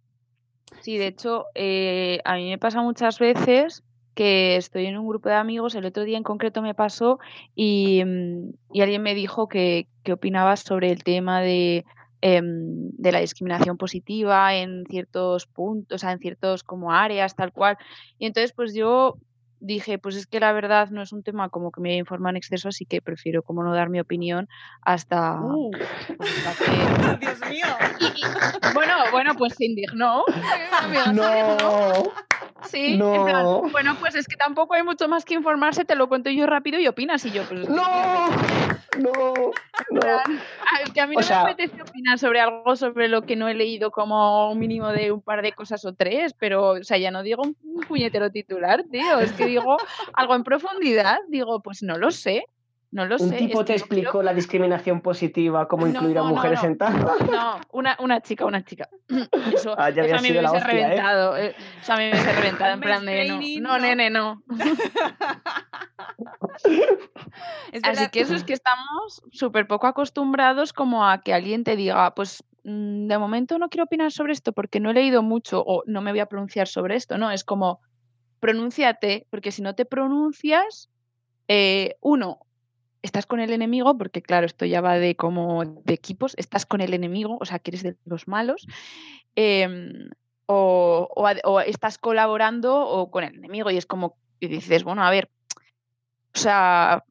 [0.80, 3.82] Sí, de hecho, eh, a mí me pasa muchas veces
[4.14, 7.18] que estoy en un grupo de amigos, el otro día en concreto me pasó
[7.54, 11.84] y, mm, alguien me dijo que, que opinaba sobre el tema de,
[12.22, 17.52] em, de la discriminación positiva en ciertos puntos, o sea, en ciertos como áreas, tal
[17.52, 17.76] cual.
[18.18, 19.16] Y entonces, pues yo
[19.60, 22.36] dije, pues es que la verdad no es un tema como que me informa en
[22.36, 24.48] exceso, así que prefiero como no dar mi opinión
[24.82, 25.70] hasta, Uh,
[26.16, 26.64] pues, hasta
[27.20, 27.26] que...
[27.26, 27.66] Dios mío.
[28.00, 30.24] Y- y- bueno, bueno, pues se indignó.
[30.82, 31.92] Amiga,
[32.68, 33.62] Sí, en plan, No.
[33.72, 36.78] bueno, pues es que tampoco hay mucho más que informarse, te lo cuento yo rápido
[36.78, 37.24] y opinas.
[37.24, 37.68] Y yo, pues.
[37.68, 37.84] No,
[38.98, 39.12] no,
[39.90, 40.00] no.
[40.94, 43.48] que a mí O no sea- me apetece opinar sobre algo sobre lo que no
[43.48, 46.98] he leído como un mínimo de un par de cosas o tres, pero, o sea,
[46.98, 47.56] ya no digo un
[47.88, 49.76] puñetero titular, tío, es que digo
[50.14, 52.44] algo en profundidad, digo, pues no lo sé,
[52.92, 53.36] no lo Un sé.
[53.36, 56.68] tipo es te explicó la discriminación positiva, cómo No, incluir a mujeres no.
[56.68, 56.98] en tal.
[57.30, 58.88] No, una, una chica, una chica.
[59.54, 60.84] Eso, Ah, ya eso a mí sido me la hubiese hostia, ¿eh?
[60.90, 61.36] reventado.
[61.36, 63.34] eh, Eso a mí me hubiese reventado en plan de no.
[63.34, 63.78] Mansplaining, No, no.
[63.78, 64.42] nene, no.
[67.72, 71.76] Es Así que eso es que estamos súper poco acostumbrados como a que alguien te
[71.76, 75.62] diga, pues mm, de momento no quiero opinar sobre esto porque no he leído mucho
[75.64, 77.30] o no me voy a pronunciar sobre esto, ¿no?
[77.30, 77.80] Es como,
[78.40, 80.90] pronúnciate, porque si no te pronuncias,
[81.48, 82.40] eh, uno,
[83.02, 86.80] estás con el enemigo, porque claro, esto ya va de como de equipos, estás con
[86.80, 88.66] el enemigo, o sea, que eres de los malos,
[89.36, 90.10] em,
[90.46, 94.84] o, o a- o estás colaborando o con el enemigo y es como, y dices,
[94.84, 95.30] bueno, a ver,
[96.34, 97.04] o sea,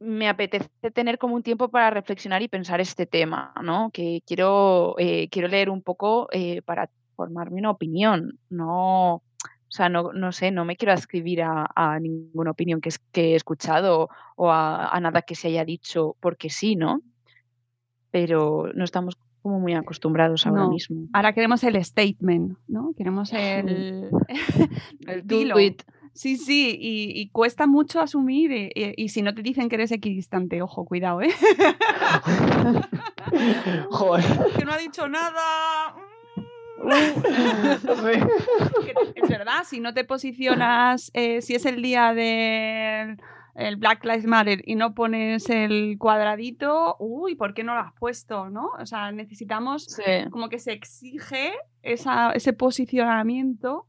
[0.00, 3.90] me apetece tener como un tiempo para reflexionar y pensar este tema, ¿no?
[3.92, 9.22] Que quiero, eh, quiero leer un poco eh, para formarme una opinión, no,
[9.68, 12.98] o sea, no, no sé, no me quiero adscribir a, a ninguna opinión que, es-
[13.12, 17.02] que he escuchado o a, a nada que se haya dicho porque sí, ¿no?
[18.10, 20.70] Pero no estamos como muy acostumbrados ahora No.
[20.70, 21.06] mismo.
[21.12, 22.92] Ahora queremos el statement, ¿no?
[22.96, 24.10] Queremos el...
[25.06, 25.54] El Dilo.
[26.14, 29.76] Sí, sí, y, y cuesta mucho asumir, y, y- y si no te dicen que
[29.76, 31.30] eres equidistante, ojo, cuidado, ¿eh?
[33.90, 34.24] Joder.
[34.58, 35.94] que no ha dicho nada.
[39.14, 43.18] Es verdad, si no te posicionas, eh, si es el día del
[43.54, 47.92] el Black Lives Matter y no pones el cuadradito, uy, ¿por qué no lo has
[47.94, 48.48] puesto?
[48.50, 48.70] ¿no?
[48.78, 50.02] O sea, necesitamos Sí.
[50.30, 51.52] como que se exige
[51.82, 53.86] esa, ese posicionamiento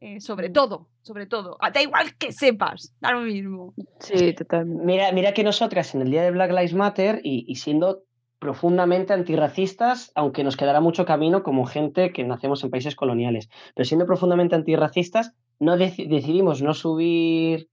[0.00, 0.52] eh, sobre Mm.
[0.54, 1.58] todo, sobre todo.
[1.60, 3.74] Ah, Da igual que sepas, da lo mismo.
[3.98, 4.82] Sí, totalmente.
[4.86, 8.04] Mira, mira que nosotras en el día de Black Lives Matter y, y siendo
[8.40, 13.84] profundamente antirracistas, aunque nos quedará mucho camino como gente que nacemos en países coloniales, pero
[13.84, 17.68] siendo profundamente antirracistas, no deci- decidimos no subir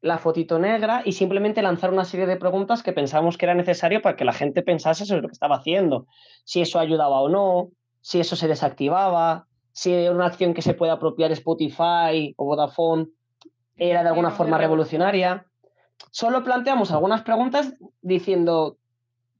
[0.00, 4.00] la fotito negra y simplemente lanzar una serie de preguntas que pensábamos que era necesario
[4.00, 6.06] para que la gente pensase sobre lo que estaba haciendo,
[6.44, 7.70] si eso ayudaba o no,
[8.00, 13.08] si eso se desactivaba, si era una acción que se puede apropiar Spotify o Vodafone
[13.76, 15.46] era de alguna forma revolucionaria.
[16.10, 18.76] Solo planteamos algunas preguntas diciendo,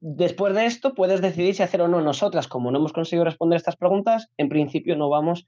[0.03, 2.01] después de esto puedes decidir si hacer o no.
[2.03, 5.47] Nosotras, como no hemos conseguido responder estas preguntas, en principio no vamos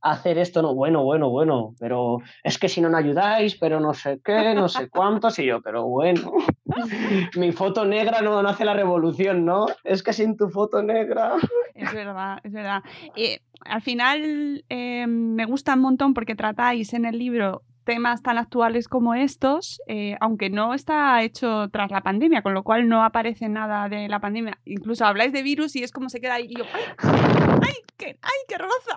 [0.00, 0.62] a hacer esto.
[0.62, 4.54] No, bueno, bueno, bueno, pero es que si no, no ayudáis, pero no sé qué,
[4.54, 6.32] no sé cuántos, y yo, pero bueno,
[7.36, 9.66] mi foto negra no, no hace la revolución, ¿no?
[9.82, 11.34] Es que sin tu foto negra...
[11.74, 12.82] Es verdad, es verdad.
[13.16, 18.36] Eh, al final eh, me gusta un montón porque tratáis en el libro temas tan
[18.36, 23.02] actuales como estos, eh, aunque no está hecho tras la pandemia, con lo cual no
[23.02, 24.58] aparece nada de la pandemia.
[24.66, 26.82] Incluso habláis de virus y es como se queda ahí y yo, ¡ay!
[27.62, 28.96] ¡Ay, qué, ay, qué roza!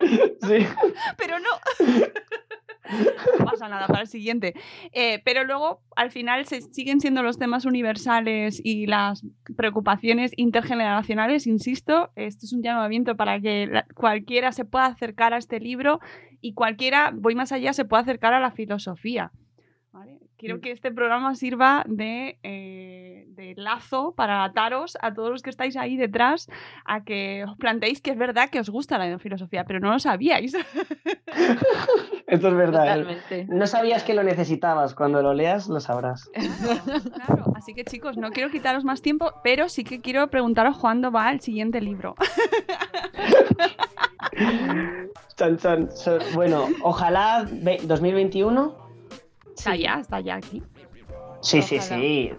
[0.00, 0.66] Sí.
[1.18, 1.50] Pero no.
[3.38, 4.54] No pasa nada para el siguiente.
[4.92, 9.24] Eh, pero luego, al final, se siguen siendo los temas universales y las
[9.56, 11.46] preocupaciones intergeneracionales.
[11.46, 16.00] Insisto, esto es un llamamiento para que cualquiera se pueda acercar a este libro
[16.40, 19.30] y cualquiera, voy más allá, se pueda acercar a la filosofía.
[19.92, 20.18] ¿Vale?
[20.38, 25.50] Quiero que este programa sirva de, eh, de lazo para ataros a todos los que
[25.50, 26.48] estáis ahí detrás
[26.84, 29.98] a que os planteéis que es verdad que os gusta la filosofía, pero no lo
[29.98, 30.54] sabíais.
[32.26, 32.86] Esto es verdad.
[32.86, 32.88] ¿eh?
[33.02, 33.46] Totalmente.
[33.54, 34.94] No sabías que lo necesitabas.
[34.94, 36.30] Cuando lo leas, lo sabrás.
[36.32, 41.12] Claro, así que chicos, no quiero quitaros más tiempo, pero sí que quiero preguntaros cuándo
[41.12, 42.14] va el siguiente libro.
[45.36, 45.90] Chan, chan.
[45.94, 48.74] So- Bueno, ojalá ve- 2021.
[49.56, 50.62] Está ya, está ya aquí.
[51.40, 52.32] Sí, sí, sí.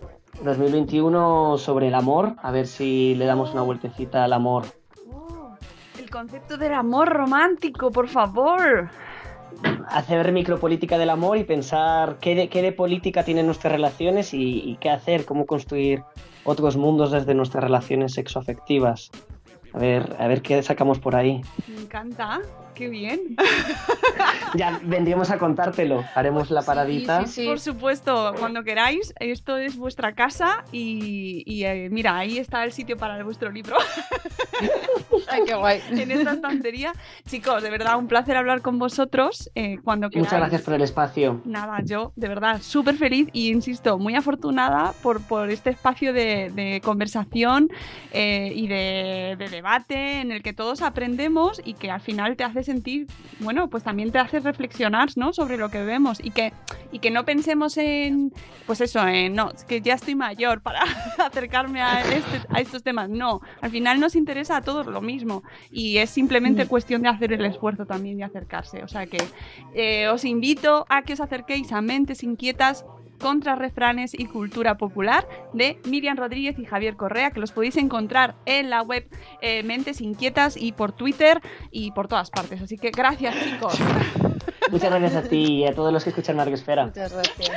[0.44, 2.36] 2021 sobre el amor.
[2.42, 4.66] A ver si le damos una vueltecita al amor.
[5.12, 5.56] Oh,
[6.00, 8.90] el concepto del amor romántico, por favor.
[9.88, 14.60] Hacer micropolítica del amor y pensar qué de, qué de política tienen nuestras relaciones y,
[14.60, 16.04] y qué hacer, cómo construir
[16.44, 19.12] otros mundos desde nuestras relaciones sexoafectivas.
[19.74, 21.42] A ver, a ver qué sacamos por ahí.
[21.68, 22.42] Me encanta,
[22.74, 23.36] qué bien.
[24.56, 26.04] Ya vendríamos a contártelo.
[26.14, 27.26] Haremos la paradita.
[27.26, 27.48] sí, sí.
[27.48, 32.72] Por supuesto, cuando queráis, esto es vuestra casa y, y, eh, mira, ahí está el
[32.72, 33.76] sitio para vuestro libro.
[35.28, 35.82] Ay, qué guay.
[35.90, 36.94] en esta estantería.
[37.28, 40.28] Chicos, de verdad, un placer hablar con vosotros eh, cuando queráis.
[40.28, 41.42] Muchas gracias por el espacio.
[41.46, 46.52] Nada, yo de verdad súper feliz y insisto, muy afortunada por, por este espacio de,
[46.52, 47.70] de conversación
[48.12, 52.44] eh, y de, de debate en el que todos aprendemos y que al final te
[52.44, 53.08] hace sentir,
[53.40, 55.34] bueno, pues también te hace reflexionar ¿no?
[55.34, 56.54] sobre lo que vemos y que,
[56.92, 58.32] y que no pensemos en,
[58.66, 60.82] pues eso, en, no, es que ya estoy mayor para
[61.26, 63.10] acercarme a, este- a estos temas.
[63.10, 67.34] No, al final nos interesa a todos lo mismo y es simplemente cuestión de hacer
[67.34, 68.84] el esfuerzo también de acercarse.
[68.84, 69.18] O sea que
[69.74, 72.86] eh, os invito a que os acerquéis a Mentes Inquietas
[73.24, 78.36] contra refranes y cultura popular de Miriam Rodríguez y Javier Correa, que los podéis encontrar
[78.46, 79.08] en la web
[79.42, 82.62] eh, Mentes Inquietas y por Twitter y por todas partes.
[82.62, 83.80] Así que gracias, chicos.
[84.72, 86.86] Muchas gracias a ti y a todos los que escuchan Marquesfera.
[86.86, 87.52] Muchas gracias.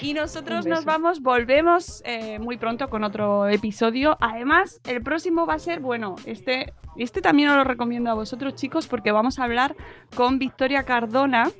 [0.00, 4.16] Y nosotros nos vamos, volvemos eh, muy pronto con otro episodio.
[4.20, 8.54] Además, el próximo va a ser, bueno, este, este también os lo recomiendo a vosotros,
[8.54, 9.74] chicos, porque vamos a hablar
[10.14, 11.50] con Victoria Cardona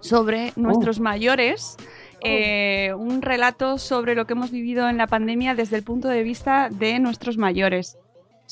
[0.00, 1.76] sobre nuestros mayores.
[2.22, 6.22] Eh, un relato sobre lo que hemos vivido en la pandemia desde el punto de
[6.22, 7.98] vista de nuestros mayores.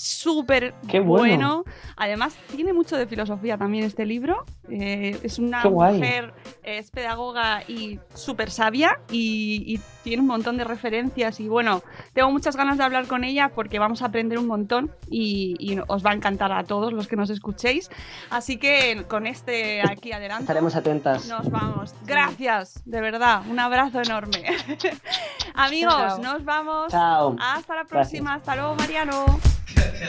[0.00, 1.64] Súper Qué bueno.
[1.96, 4.44] Además, tiene mucho de filosofía también este libro.
[4.70, 10.62] Eh, es una mujer, es pedagoga y súper sabia y, y tiene un montón de
[10.62, 11.40] referencias.
[11.40, 11.82] Y bueno,
[12.12, 15.80] tengo muchas ganas de hablar con ella porque vamos a aprender un montón y, y
[15.88, 17.90] os va a encantar a todos los que nos escuchéis.
[18.30, 20.44] Así que con este aquí adelante.
[20.44, 21.26] Estaremos atentas.
[21.26, 21.92] Nos vamos.
[22.06, 23.42] Gracias, de verdad.
[23.50, 24.44] Un abrazo enorme.
[25.54, 26.18] Amigos, Chao.
[26.18, 26.92] nos vamos.
[26.92, 27.34] Chao.
[27.40, 28.34] Hasta la próxima.
[28.34, 29.57] Hasta luego, Mariano.
[29.76, 30.08] Yeah.